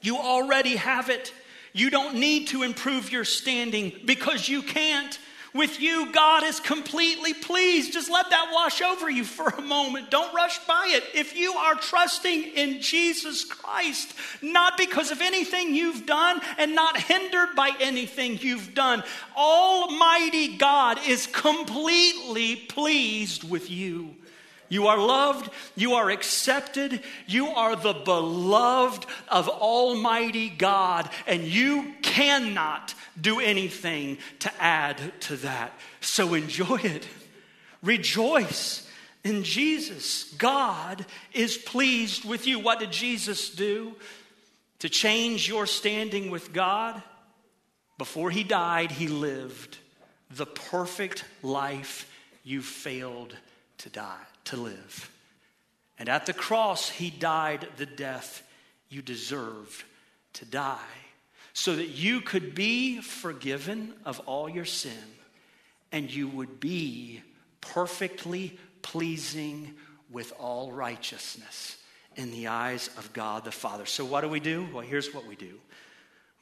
you 0.00 0.16
already 0.18 0.76
have 0.76 1.10
it. 1.10 1.32
You 1.76 1.90
don't 1.90 2.20
need 2.20 2.48
to 2.48 2.62
improve 2.62 3.10
your 3.10 3.24
standing 3.24 3.92
because 4.04 4.48
you 4.48 4.62
can't. 4.62 5.18
With 5.54 5.80
you, 5.80 6.10
God 6.10 6.42
is 6.42 6.58
completely 6.58 7.32
pleased. 7.32 7.92
Just 7.92 8.10
let 8.10 8.28
that 8.30 8.50
wash 8.52 8.82
over 8.82 9.08
you 9.08 9.22
for 9.22 9.46
a 9.46 9.62
moment. 9.62 10.10
Don't 10.10 10.34
rush 10.34 10.58
by 10.66 10.88
it. 10.88 11.04
If 11.14 11.36
you 11.36 11.52
are 11.52 11.76
trusting 11.76 12.42
in 12.42 12.80
Jesus 12.80 13.44
Christ, 13.44 14.14
not 14.42 14.76
because 14.76 15.12
of 15.12 15.20
anything 15.20 15.72
you've 15.72 16.06
done 16.06 16.40
and 16.58 16.74
not 16.74 17.00
hindered 17.00 17.54
by 17.54 17.70
anything 17.80 18.36
you've 18.40 18.74
done, 18.74 19.04
Almighty 19.36 20.56
God 20.56 20.98
is 21.06 21.28
completely 21.28 22.56
pleased 22.56 23.48
with 23.48 23.70
you. 23.70 24.16
You 24.68 24.88
are 24.88 24.98
loved, 24.98 25.50
you 25.76 25.94
are 25.94 26.10
accepted, 26.10 27.00
you 27.28 27.46
are 27.46 27.76
the 27.76 27.92
beloved 27.92 29.06
of 29.28 29.48
Almighty 29.48 30.48
God, 30.48 31.08
and 31.28 31.44
you 31.44 31.94
cannot 32.02 32.92
do 33.20 33.40
anything 33.40 34.18
to 34.40 34.52
add 34.62 34.98
to 35.22 35.36
that. 35.38 35.72
So 36.00 36.34
enjoy 36.34 36.76
it. 36.76 37.06
Rejoice 37.82 38.88
in 39.22 39.42
Jesus. 39.42 40.32
God 40.34 41.04
is 41.32 41.56
pleased 41.56 42.24
with 42.24 42.46
you. 42.46 42.58
What 42.58 42.80
did 42.80 42.92
Jesus 42.92 43.50
do 43.50 43.94
to 44.80 44.88
change 44.88 45.48
your 45.48 45.66
standing 45.66 46.30
with 46.30 46.52
God? 46.52 47.02
Before 47.98 48.30
he 48.30 48.42
died, 48.42 48.90
he 48.90 49.06
lived 49.06 49.78
the 50.30 50.46
perfect 50.46 51.24
life 51.42 52.10
you 52.42 52.60
failed 52.60 53.36
to 53.78 53.90
die 53.90 54.26
to 54.44 54.56
live. 54.56 55.10
And 55.98 56.08
at 56.08 56.26
the 56.26 56.32
cross, 56.32 56.88
he 56.88 57.08
died 57.10 57.68
the 57.76 57.86
death 57.86 58.42
you 58.88 59.00
deserved 59.00 59.84
to 60.34 60.44
die 60.44 60.78
so 61.54 61.76
that 61.76 61.88
you 61.88 62.20
could 62.20 62.54
be 62.54 63.00
forgiven 63.00 63.94
of 64.04 64.20
all 64.26 64.48
your 64.48 64.64
sin 64.64 64.92
and 65.92 66.12
you 66.12 66.28
would 66.28 66.60
be 66.60 67.22
perfectly 67.60 68.58
pleasing 68.82 69.72
with 70.10 70.32
all 70.38 70.72
righteousness 70.72 71.78
in 72.16 72.32
the 72.32 72.48
eyes 72.48 72.90
of 72.98 73.12
God 73.12 73.44
the 73.44 73.52
Father. 73.52 73.86
So, 73.86 74.04
what 74.04 74.20
do 74.20 74.28
we 74.28 74.40
do? 74.40 74.68
Well, 74.72 74.82
here's 74.82 75.14
what 75.14 75.26
we 75.26 75.36
do 75.36 75.54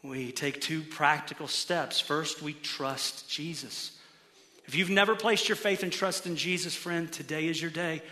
we 0.03 0.33
take 0.33 0.61
two 0.61 0.83
practical 0.83 1.46
steps. 1.46 2.01
First, 2.01 2.42
we 2.42 2.55
trust 2.55 3.31
Jesus. 3.31 3.96
If 4.66 4.75
you've 4.75 4.90
never 4.90 5.14
placed 5.14 5.48
your 5.48 5.57
faith 5.57 5.83
and 5.83 5.92
trust 5.92 6.27
in 6.27 6.37
Jesus, 6.37 6.75
friend, 6.75 7.12
today 7.12 7.46
is 7.46 7.61
your 7.61 7.70
day. 7.70 8.03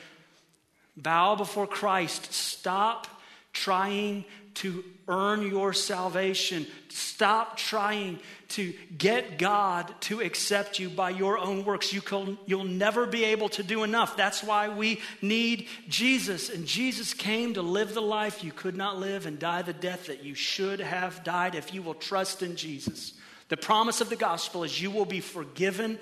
Bow 0.97 1.35
before 1.35 1.67
Christ. 1.67 2.33
Stop 2.33 3.07
trying 3.53 4.25
to 4.55 4.85
earn 5.09 5.43
your 5.43 5.73
salvation. 5.73 6.67
Stop 6.89 7.57
trying 7.57 8.19
to 8.49 8.73
get 8.97 9.39
God 9.39 9.93
to 10.03 10.21
accept 10.21 10.79
you 10.79 10.89
by 10.89 11.11
your 11.11 11.39
own 11.39 11.65
works. 11.65 11.93
You 11.93 12.01
can, 12.01 12.37
you'll 12.47 12.65
never 12.65 13.07
be 13.07 13.25
able 13.25 13.49
to 13.51 13.63
do 13.63 13.85
enough. 13.85 14.17
That's 14.17 14.43
why 14.43 14.69
we 14.69 15.01
need 15.23 15.69
Jesus. 15.89 16.51
And 16.51 16.67
Jesus 16.67 17.15
came 17.15 17.55
to 17.55 17.63
live 17.63 17.95
the 17.95 18.03
life 18.03 18.43
you 18.43 18.53
could 18.53 18.77
not 18.77 18.99
live 18.99 19.27
and 19.27 19.39
die 19.39 19.63
the 19.63 19.73
death 19.73 20.07
that 20.07 20.25
you 20.25 20.35
should 20.35 20.81
have 20.81 21.23
died 21.25 21.55
if 21.55 21.73
you 21.73 21.83
will 21.83 21.95
trust 21.95 22.43
in 22.43 22.57
Jesus. 22.57 23.15
The 23.49 23.57
promise 23.57 24.01
of 24.01 24.11
the 24.11 24.17
gospel 24.17 24.65
is 24.65 24.81
you 24.81 24.91
will 24.91 25.05
be 25.05 25.21
forgiven 25.21 25.99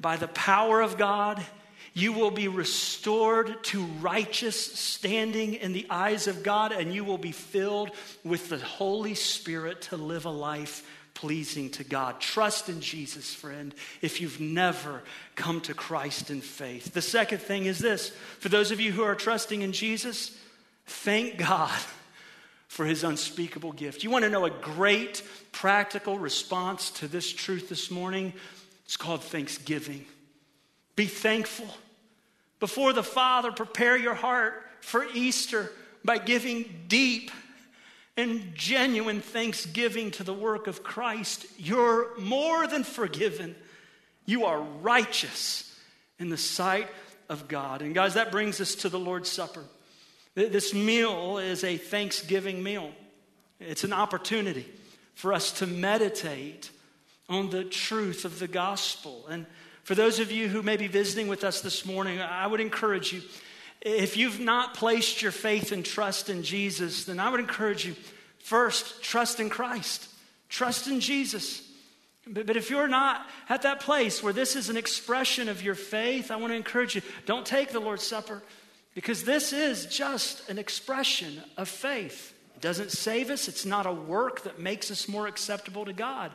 by 0.00 0.16
the 0.16 0.28
power 0.28 0.80
of 0.80 0.96
God, 0.96 1.44
you 1.94 2.12
will 2.12 2.30
be 2.30 2.48
restored 2.48 3.62
to 3.64 3.82
righteous 4.00 4.60
standing 4.60 5.54
in 5.54 5.72
the 5.72 5.86
eyes 5.90 6.26
of 6.26 6.42
God, 6.42 6.72
and 6.72 6.94
you 6.94 7.04
will 7.04 7.18
be 7.18 7.32
filled 7.32 7.90
with 8.24 8.48
the 8.48 8.58
Holy 8.58 9.14
Spirit 9.14 9.82
to 9.82 9.96
live 9.96 10.24
a 10.24 10.30
life 10.30 10.84
pleasing 11.18 11.68
to 11.68 11.82
God. 11.82 12.20
Trust 12.20 12.68
in 12.68 12.80
Jesus, 12.80 13.34
friend, 13.34 13.74
if 14.02 14.20
you've 14.20 14.38
never 14.38 15.02
come 15.34 15.60
to 15.62 15.74
Christ 15.74 16.30
in 16.30 16.40
faith. 16.40 16.94
The 16.94 17.02
second 17.02 17.38
thing 17.38 17.66
is 17.66 17.80
this 17.80 18.10
for 18.38 18.48
those 18.48 18.70
of 18.70 18.78
you 18.80 18.92
who 18.92 19.02
are 19.02 19.16
trusting 19.16 19.62
in 19.62 19.72
Jesus, 19.72 20.38
thank 20.86 21.36
God 21.36 21.76
for 22.68 22.86
his 22.86 23.02
unspeakable 23.02 23.72
gift. 23.72 24.04
You 24.04 24.10
want 24.10 24.24
to 24.24 24.30
know 24.30 24.44
a 24.44 24.50
great 24.50 25.22
practical 25.50 26.18
response 26.18 26.90
to 26.92 27.08
this 27.08 27.32
truth 27.32 27.68
this 27.68 27.90
morning? 27.90 28.32
It's 28.84 28.96
called 28.96 29.24
thanksgiving. 29.24 30.06
Be 30.98 31.06
thankful. 31.06 31.68
Before 32.58 32.92
the 32.92 33.04
Father, 33.04 33.52
prepare 33.52 33.96
your 33.96 34.14
heart 34.16 34.64
for 34.80 35.06
Easter 35.14 35.70
by 36.04 36.18
giving 36.18 36.86
deep 36.88 37.30
and 38.16 38.52
genuine 38.56 39.20
thanksgiving 39.20 40.10
to 40.10 40.24
the 40.24 40.34
work 40.34 40.66
of 40.66 40.82
Christ. 40.82 41.46
You're 41.56 42.18
more 42.18 42.66
than 42.66 42.82
forgiven. 42.82 43.54
You 44.26 44.46
are 44.46 44.60
righteous 44.60 45.72
in 46.18 46.30
the 46.30 46.36
sight 46.36 46.88
of 47.28 47.46
God. 47.46 47.80
And 47.80 47.94
guys, 47.94 48.14
that 48.14 48.32
brings 48.32 48.60
us 48.60 48.74
to 48.74 48.88
the 48.88 48.98
Lord's 48.98 49.30
Supper. 49.30 49.62
This 50.34 50.74
meal 50.74 51.38
is 51.38 51.62
a 51.62 51.76
thanksgiving 51.76 52.60
meal. 52.60 52.90
It's 53.60 53.84
an 53.84 53.92
opportunity 53.92 54.66
for 55.14 55.32
us 55.32 55.52
to 55.60 55.66
meditate 55.68 56.72
on 57.28 57.50
the 57.50 57.62
truth 57.62 58.24
of 58.24 58.40
the 58.40 58.48
gospel. 58.48 59.28
And 59.28 59.46
for 59.88 59.94
those 59.94 60.18
of 60.18 60.30
you 60.30 60.48
who 60.48 60.62
may 60.62 60.76
be 60.76 60.86
visiting 60.86 61.28
with 61.28 61.44
us 61.44 61.62
this 61.62 61.86
morning, 61.86 62.20
I 62.20 62.46
would 62.46 62.60
encourage 62.60 63.10
you 63.10 63.22
if 63.80 64.18
you've 64.18 64.38
not 64.38 64.74
placed 64.74 65.22
your 65.22 65.32
faith 65.32 65.72
and 65.72 65.82
trust 65.82 66.28
in 66.28 66.42
Jesus, 66.42 67.06
then 67.06 67.18
I 67.18 67.30
would 67.30 67.40
encourage 67.40 67.86
you 67.86 67.96
first, 68.38 69.02
trust 69.02 69.40
in 69.40 69.48
Christ, 69.48 70.06
trust 70.50 70.88
in 70.88 71.00
Jesus. 71.00 71.66
But, 72.26 72.44
but 72.44 72.54
if 72.54 72.68
you're 72.68 72.86
not 72.86 73.26
at 73.48 73.62
that 73.62 73.80
place 73.80 74.22
where 74.22 74.34
this 74.34 74.56
is 74.56 74.68
an 74.68 74.76
expression 74.76 75.48
of 75.48 75.62
your 75.62 75.74
faith, 75.74 76.30
I 76.30 76.36
want 76.36 76.52
to 76.52 76.56
encourage 76.58 76.94
you 76.94 77.00
don't 77.24 77.46
take 77.46 77.70
the 77.70 77.80
Lord's 77.80 78.06
Supper 78.06 78.42
because 78.94 79.24
this 79.24 79.54
is 79.54 79.86
just 79.86 80.50
an 80.50 80.58
expression 80.58 81.42
of 81.56 81.66
faith. 81.66 82.34
It 82.56 82.60
doesn't 82.60 82.92
save 82.92 83.30
us, 83.30 83.48
it's 83.48 83.64
not 83.64 83.86
a 83.86 83.92
work 83.92 84.42
that 84.42 84.58
makes 84.58 84.90
us 84.90 85.08
more 85.08 85.26
acceptable 85.26 85.86
to 85.86 85.94
God. 85.94 86.30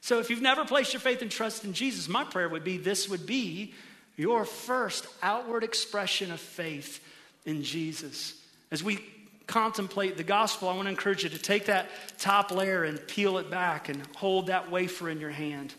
So 0.00 0.20
if 0.20 0.30
you've 0.30 0.42
never 0.42 0.64
placed 0.64 0.92
your 0.92 1.00
faith 1.00 1.22
and 1.22 1.30
trust 1.30 1.64
in 1.64 1.72
Jesus, 1.72 2.08
my 2.08 2.24
prayer 2.24 2.48
would 2.48 2.64
be 2.64 2.78
this 2.78 3.08
would 3.08 3.26
be 3.26 3.74
your 4.16 4.44
first 4.44 5.06
outward 5.22 5.64
expression 5.64 6.30
of 6.30 6.40
faith 6.40 7.02
in 7.44 7.62
Jesus. 7.62 8.34
As 8.70 8.82
we 8.82 9.04
contemplate 9.46 10.16
the 10.16 10.24
gospel, 10.24 10.68
I 10.68 10.74
want 10.74 10.86
to 10.86 10.90
encourage 10.90 11.24
you 11.24 11.30
to 11.30 11.38
take 11.38 11.66
that 11.66 11.88
top 12.18 12.50
layer 12.50 12.84
and 12.84 13.04
peel 13.06 13.38
it 13.38 13.50
back 13.50 13.88
and 13.88 14.02
hold 14.16 14.48
that 14.48 14.70
wafer 14.70 15.08
in 15.08 15.20
your 15.20 15.30
hand. 15.30 15.74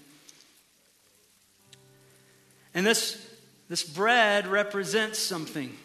And 2.73 2.85
this, 2.85 3.25
this 3.67 3.83
bread 3.83 4.47
represents 4.47 5.19
something. 5.19 5.75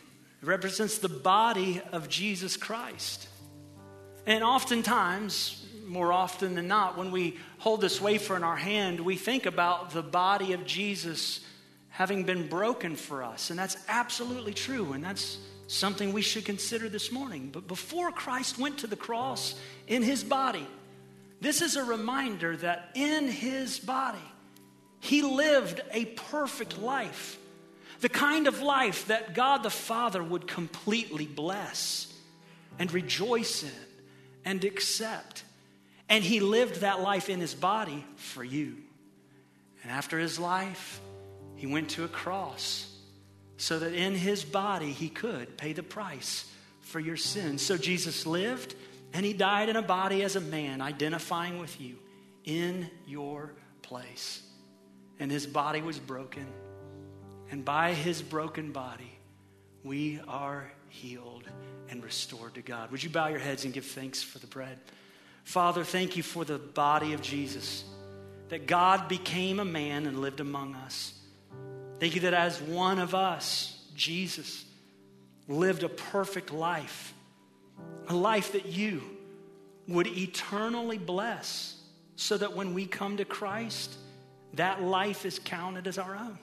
It 0.42 0.46
represents 0.46 0.98
the 0.98 1.08
body 1.08 1.80
of 1.92 2.08
Jesus 2.08 2.56
Christ. 2.56 3.28
And 4.26 4.44
oftentimes, 4.44 5.63
more 5.86 6.12
often 6.12 6.54
than 6.54 6.68
not, 6.68 6.96
when 6.96 7.10
we 7.10 7.36
hold 7.58 7.80
this 7.80 8.00
wafer 8.00 8.36
in 8.36 8.42
our 8.42 8.56
hand, 8.56 9.00
we 9.00 9.16
think 9.16 9.46
about 9.46 9.90
the 9.90 10.02
body 10.02 10.52
of 10.52 10.66
Jesus 10.66 11.40
having 11.90 12.24
been 12.24 12.48
broken 12.48 12.96
for 12.96 13.22
us. 13.22 13.50
And 13.50 13.58
that's 13.58 13.76
absolutely 13.88 14.52
true. 14.52 14.92
And 14.92 15.04
that's 15.04 15.38
something 15.66 16.12
we 16.12 16.22
should 16.22 16.44
consider 16.44 16.88
this 16.88 17.12
morning. 17.12 17.50
But 17.52 17.68
before 17.68 18.10
Christ 18.10 18.58
went 18.58 18.78
to 18.78 18.86
the 18.86 18.96
cross 18.96 19.54
in 19.86 20.02
his 20.02 20.24
body, 20.24 20.66
this 21.40 21.62
is 21.62 21.76
a 21.76 21.84
reminder 21.84 22.56
that 22.56 22.90
in 22.94 23.28
his 23.28 23.78
body, 23.78 24.18
he 25.00 25.22
lived 25.22 25.82
a 25.92 26.06
perfect 26.06 26.78
life. 26.78 27.38
The 28.00 28.08
kind 28.08 28.48
of 28.48 28.60
life 28.60 29.06
that 29.06 29.34
God 29.34 29.62
the 29.62 29.70
Father 29.70 30.22
would 30.22 30.46
completely 30.46 31.26
bless 31.26 32.12
and 32.78 32.92
rejoice 32.92 33.62
in 33.62 33.70
and 34.44 34.64
accept. 34.64 35.43
And 36.08 36.22
he 36.22 36.40
lived 36.40 36.80
that 36.80 37.00
life 37.00 37.28
in 37.28 37.40
his 37.40 37.54
body 37.54 38.04
for 38.16 38.44
you. 38.44 38.76
And 39.82 39.90
after 39.90 40.18
his 40.18 40.38
life, 40.38 41.00
he 41.56 41.66
went 41.66 41.90
to 41.90 42.04
a 42.04 42.08
cross 42.08 42.90
so 43.56 43.78
that 43.78 43.94
in 43.94 44.14
his 44.14 44.44
body 44.44 44.92
he 44.92 45.08
could 45.08 45.56
pay 45.56 45.72
the 45.72 45.82
price 45.82 46.50
for 46.80 47.00
your 47.00 47.16
sins. 47.16 47.62
So 47.62 47.76
Jesus 47.76 48.26
lived 48.26 48.74
and 49.12 49.24
he 49.24 49.32
died 49.32 49.68
in 49.68 49.76
a 49.76 49.82
body 49.82 50.22
as 50.22 50.36
a 50.36 50.40
man, 50.40 50.80
identifying 50.80 51.58
with 51.58 51.80
you 51.80 51.96
in 52.44 52.90
your 53.06 53.52
place. 53.82 54.42
And 55.20 55.30
his 55.30 55.46
body 55.46 55.80
was 55.80 55.98
broken. 55.98 56.46
And 57.50 57.64
by 57.64 57.94
his 57.94 58.20
broken 58.20 58.72
body, 58.72 59.12
we 59.84 60.20
are 60.26 60.70
healed 60.88 61.44
and 61.88 62.02
restored 62.02 62.54
to 62.54 62.62
God. 62.62 62.90
Would 62.90 63.04
you 63.04 63.10
bow 63.10 63.28
your 63.28 63.38
heads 63.38 63.64
and 63.64 63.72
give 63.72 63.84
thanks 63.84 64.22
for 64.22 64.38
the 64.38 64.46
bread? 64.46 64.78
Father, 65.44 65.84
thank 65.84 66.16
you 66.16 66.22
for 66.22 66.44
the 66.44 66.58
body 66.58 67.12
of 67.12 67.20
Jesus, 67.20 67.84
that 68.48 68.66
God 68.66 69.08
became 69.08 69.60
a 69.60 69.64
man 69.64 70.06
and 70.06 70.20
lived 70.20 70.40
among 70.40 70.74
us. 70.74 71.12
Thank 72.00 72.14
you 72.14 72.22
that 72.22 72.34
as 72.34 72.60
one 72.60 72.98
of 72.98 73.14
us, 73.14 73.86
Jesus, 73.94 74.64
lived 75.46 75.82
a 75.84 75.88
perfect 75.88 76.52
life, 76.52 77.14
a 78.08 78.14
life 78.14 78.52
that 78.52 78.66
you 78.66 79.02
would 79.86 80.06
eternally 80.06 80.98
bless, 80.98 81.76
so 82.16 82.38
that 82.38 82.56
when 82.56 82.74
we 82.74 82.86
come 82.86 83.18
to 83.18 83.24
Christ, 83.24 83.94
that 84.54 84.82
life 84.82 85.26
is 85.26 85.38
counted 85.38 85.86
as 85.86 85.98
our 85.98 86.16
own. 86.16 86.38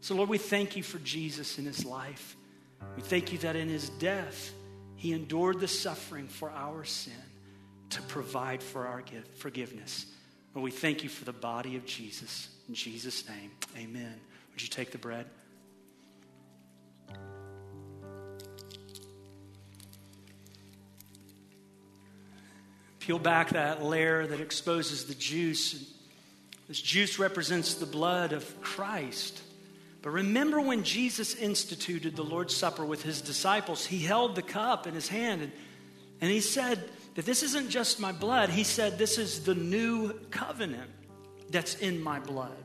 So, 0.00 0.14
Lord, 0.14 0.28
we 0.28 0.38
thank 0.38 0.76
you 0.76 0.82
for 0.82 0.98
Jesus 0.98 1.58
in 1.58 1.64
his 1.64 1.84
life. 1.84 2.36
We 2.96 3.02
thank 3.02 3.32
you 3.32 3.38
that 3.38 3.56
in 3.56 3.68
his 3.68 3.88
death, 3.88 4.52
he 4.96 5.12
endured 5.12 5.60
the 5.60 5.68
suffering 5.68 6.28
for 6.28 6.50
our 6.50 6.84
sin 6.84 7.14
to 7.92 8.02
provide 8.02 8.62
for 8.62 8.86
our 8.86 9.02
forgiveness. 9.36 10.06
Lord, 10.54 10.64
we 10.64 10.70
thank 10.70 11.02
you 11.02 11.08
for 11.08 11.24
the 11.24 11.32
body 11.32 11.76
of 11.76 11.86
Jesus. 11.86 12.48
In 12.68 12.74
Jesus' 12.74 13.28
name, 13.28 13.50
amen. 13.76 14.14
Would 14.50 14.62
you 14.62 14.68
take 14.68 14.90
the 14.90 14.98
bread? 14.98 15.26
Peel 23.00 23.18
back 23.18 23.50
that 23.50 23.82
layer 23.82 24.26
that 24.26 24.40
exposes 24.40 25.06
the 25.06 25.14
juice. 25.14 25.92
This 26.68 26.80
juice 26.80 27.18
represents 27.18 27.74
the 27.74 27.86
blood 27.86 28.32
of 28.32 28.60
Christ. 28.60 29.42
But 30.02 30.10
remember 30.10 30.60
when 30.60 30.82
Jesus 30.84 31.34
instituted 31.34 32.16
the 32.16 32.24
Lord's 32.24 32.54
Supper 32.54 32.84
with 32.84 33.02
his 33.02 33.20
disciples, 33.20 33.84
he 33.84 33.98
held 33.98 34.34
the 34.34 34.42
cup 34.42 34.86
in 34.86 34.94
his 34.94 35.08
hand 35.08 35.42
and, 35.42 35.52
and 36.20 36.30
he 36.30 36.40
said 36.40 36.82
that 37.14 37.26
this 37.26 37.42
isn't 37.42 37.70
just 37.70 38.00
my 38.00 38.12
blood. 38.12 38.50
He 38.50 38.64
said, 38.64 38.98
This 38.98 39.18
is 39.18 39.44
the 39.44 39.54
new 39.54 40.12
covenant 40.30 40.90
that's 41.50 41.74
in 41.76 42.02
my 42.02 42.18
blood. 42.18 42.56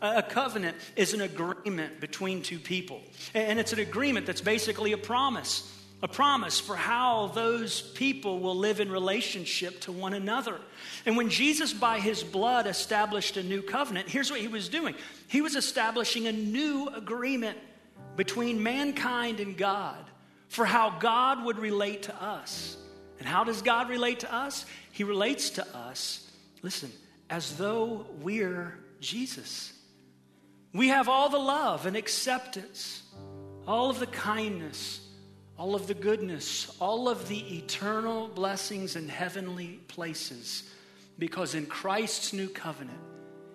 A 0.00 0.22
covenant 0.22 0.76
is 0.96 1.14
an 1.14 1.20
agreement 1.20 2.00
between 2.00 2.42
two 2.42 2.58
people. 2.58 3.00
And 3.34 3.60
it's 3.60 3.72
an 3.72 3.78
agreement 3.78 4.26
that's 4.26 4.40
basically 4.40 4.90
a 4.90 4.98
promise, 4.98 5.72
a 6.02 6.08
promise 6.08 6.58
for 6.58 6.74
how 6.74 7.28
those 7.28 7.80
people 7.80 8.40
will 8.40 8.56
live 8.56 8.80
in 8.80 8.90
relationship 8.90 9.80
to 9.82 9.92
one 9.92 10.12
another. 10.12 10.58
And 11.06 11.16
when 11.16 11.30
Jesus, 11.30 11.72
by 11.72 12.00
his 12.00 12.24
blood, 12.24 12.66
established 12.66 13.36
a 13.36 13.44
new 13.44 13.62
covenant, 13.62 14.08
here's 14.08 14.28
what 14.28 14.40
he 14.40 14.48
was 14.48 14.68
doing 14.68 14.96
he 15.28 15.40
was 15.40 15.54
establishing 15.54 16.26
a 16.26 16.32
new 16.32 16.88
agreement 16.88 17.58
between 18.16 18.60
mankind 18.60 19.38
and 19.38 19.56
God 19.56 20.04
for 20.48 20.64
how 20.64 20.98
God 20.98 21.44
would 21.44 21.58
relate 21.58 22.02
to 22.04 22.22
us. 22.22 22.76
And 23.22 23.28
how 23.28 23.44
does 23.44 23.62
God 23.62 23.88
relate 23.88 24.18
to 24.20 24.34
us? 24.34 24.66
He 24.90 25.04
relates 25.04 25.50
to 25.50 25.76
us, 25.76 26.28
listen, 26.60 26.90
as 27.30 27.56
though 27.56 28.04
we're 28.20 28.76
Jesus. 28.98 29.72
We 30.74 30.88
have 30.88 31.08
all 31.08 31.28
the 31.28 31.38
love 31.38 31.86
and 31.86 31.96
acceptance, 31.96 33.00
all 33.64 33.90
of 33.90 34.00
the 34.00 34.08
kindness, 34.08 35.08
all 35.56 35.76
of 35.76 35.86
the 35.86 35.94
goodness, 35.94 36.76
all 36.80 37.08
of 37.08 37.28
the 37.28 37.58
eternal 37.58 38.26
blessings 38.26 38.96
and 38.96 39.08
heavenly 39.08 39.78
places. 39.86 40.68
Because 41.16 41.54
in 41.54 41.66
Christ's 41.66 42.32
new 42.32 42.48
covenant, 42.48 42.98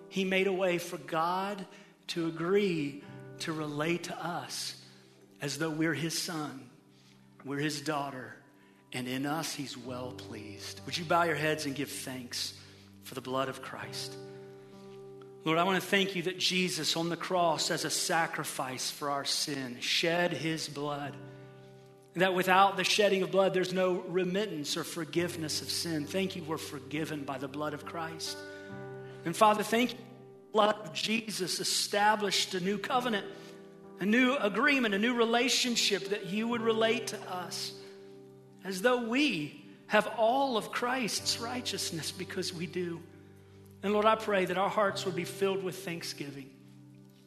He 0.08 0.24
made 0.24 0.46
a 0.46 0.52
way 0.52 0.78
for 0.78 0.96
God 0.96 1.62
to 2.06 2.26
agree 2.26 3.02
to 3.40 3.52
relate 3.52 4.04
to 4.04 4.16
us 4.16 4.82
as 5.42 5.58
though 5.58 5.68
we're 5.68 5.92
His 5.92 6.16
son, 6.16 6.70
we're 7.44 7.58
His 7.58 7.82
daughter, 7.82 8.37
and 8.92 9.06
in 9.08 9.26
us 9.26 9.54
He's 9.54 9.76
well 9.76 10.12
pleased. 10.12 10.80
Would 10.86 10.96
you 10.96 11.04
bow 11.04 11.24
your 11.24 11.34
heads 11.34 11.66
and 11.66 11.74
give 11.74 11.90
thanks 11.90 12.54
for 13.04 13.14
the 13.14 13.20
blood 13.20 13.48
of 13.48 13.62
Christ? 13.62 14.14
Lord, 15.44 15.58
I 15.58 15.64
want 15.64 15.80
to 15.80 15.88
thank 15.88 16.14
you 16.16 16.24
that 16.24 16.38
Jesus 16.38 16.96
on 16.96 17.08
the 17.08 17.16
cross 17.16 17.70
as 17.70 17.84
a 17.84 17.90
sacrifice 17.90 18.90
for 18.90 19.10
our 19.10 19.24
sin 19.24 19.78
shed 19.80 20.32
his 20.32 20.68
blood. 20.68 21.14
That 22.14 22.34
without 22.34 22.76
the 22.76 22.84
shedding 22.84 23.22
of 23.22 23.30
blood, 23.30 23.54
there's 23.54 23.72
no 23.72 24.02
remittance 24.08 24.76
or 24.76 24.84
forgiveness 24.84 25.62
of 25.62 25.70
sin. 25.70 26.04
Thank 26.04 26.36
you, 26.36 26.42
we're 26.42 26.58
forgiven 26.58 27.24
by 27.24 27.38
the 27.38 27.48
blood 27.48 27.74
of 27.74 27.84
Christ. 27.86 28.36
And 29.24 29.36
Father, 29.36 29.62
thank 29.62 29.92
you. 29.92 29.98
Blood 30.52 30.76
of 30.84 30.92
Jesus 30.92 31.60
established 31.60 32.54
a 32.54 32.60
new 32.60 32.76
covenant, 32.76 33.26
a 34.00 34.06
new 34.06 34.34
agreement, 34.34 34.94
a 34.94 34.98
new 34.98 35.14
relationship 35.14 36.08
that 36.08 36.26
you 36.26 36.48
would 36.48 36.62
relate 36.62 37.08
to 37.08 37.20
us 37.30 37.72
as 38.64 38.82
though 38.82 39.08
we 39.08 39.64
have 39.88 40.06
all 40.18 40.56
of 40.56 40.70
Christ's 40.70 41.40
righteousness 41.40 42.10
because 42.12 42.52
we 42.52 42.66
do. 42.66 43.00
And 43.82 43.92
Lord, 43.92 44.06
I 44.06 44.16
pray 44.16 44.44
that 44.44 44.58
our 44.58 44.68
hearts 44.68 45.04
would 45.04 45.16
be 45.16 45.24
filled 45.24 45.62
with 45.62 45.84
thanksgiving 45.84 46.50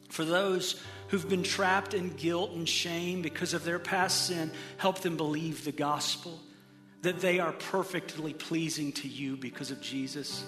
for 0.08 0.24
those 0.24 0.80
who've 1.08 1.28
been 1.28 1.42
trapped 1.42 1.94
in 1.94 2.10
guilt 2.10 2.52
and 2.52 2.68
shame 2.68 3.22
because 3.22 3.54
of 3.54 3.64
their 3.64 3.78
past 3.78 4.26
sin. 4.26 4.50
Help 4.76 5.00
them 5.00 5.16
believe 5.16 5.64
the 5.64 5.72
gospel 5.72 6.38
that 7.02 7.20
they 7.20 7.40
are 7.40 7.52
perfectly 7.52 8.32
pleasing 8.32 8.92
to 8.92 9.08
you 9.08 9.36
because 9.36 9.70
of 9.70 9.80
Jesus. 9.80 10.44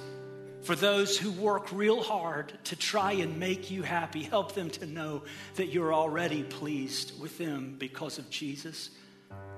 For 0.63 0.77
those 0.77 1.19
who 1.19 1.33
work 1.33 1.73
real 1.73 2.03
hard 2.03 2.53
to 2.65 2.77
try 2.77 3.13
and 3.13 3.39
make 3.39 3.71
you 3.71 3.83
happy, 3.83 4.23
help 4.23 4.55
them 4.55 4.71
to 4.71 4.87
know 4.87 5.25
that 5.57 5.67
you're 5.67 5.93
already 5.93 6.43
pleased 6.43 7.21
with 7.21 7.37
them 7.39 7.77
because 7.79 8.19
of 8.19 8.31
Jesus. 8.31 8.91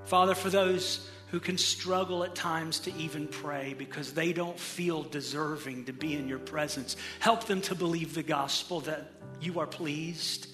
Father, 0.04 0.34
for 0.34 0.50
those 0.50 1.08
who 1.28 1.40
can 1.40 1.58
struggle 1.58 2.22
at 2.24 2.34
times 2.34 2.78
to 2.80 2.94
even 2.94 3.26
pray 3.26 3.74
because 3.76 4.12
they 4.12 4.32
don't 4.32 4.58
feel 4.58 5.02
deserving 5.02 5.84
to 5.86 5.92
be 5.92 6.14
in 6.14 6.28
your 6.28 6.38
presence. 6.38 6.96
Help 7.18 7.44
them 7.44 7.60
to 7.62 7.74
believe 7.74 8.14
the 8.14 8.22
gospel 8.22 8.80
that 8.80 9.10
you 9.40 9.58
are 9.58 9.66
pleased 9.66 10.48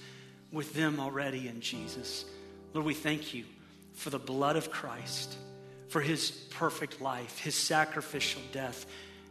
with 0.51 0.73
them 0.75 0.99
already 0.99 1.49
in 1.49 1.61
Jesus. 1.61 2.25
Lord, 2.73 2.87
we 2.87 2.95
thank 2.95 3.35
you 3.35 3.45
for 3.93 4.11
the 4.11 4.18
blood 4.18 4.57
of 4.57 4.70
Christ, 4.70 5.37
for 5.89 6.01
his 6.01 6.31
perfect 6.31 7.01
life, 7.01 7.39
his 7.39 7.55
sacrificial 7.55 8.43
death, 8.53 8.87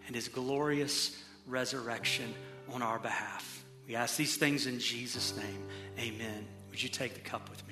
and 0.05 0.15
his 0.15 0.27
glorious 0.27 1.17
resurrection 1.47 2.33
on 2.71 2.81
our 2.81 2.99
behalf. 2.99 3.63
We 3.87 3.95
ask 3.95 4.15
these 4.15 4.37
things 4.37 4.67
in 4.67 4.79
Jesus' 4.79 5.35
name. 5.35 5.67
Amen. 5.99 6.45
Would 6.69 6.81
you 6.81 6.89
take 6.89 7.13
the 7.15 7.19
cup 7.19 7.49
with 7.49 7.67
me? 7.67 7.70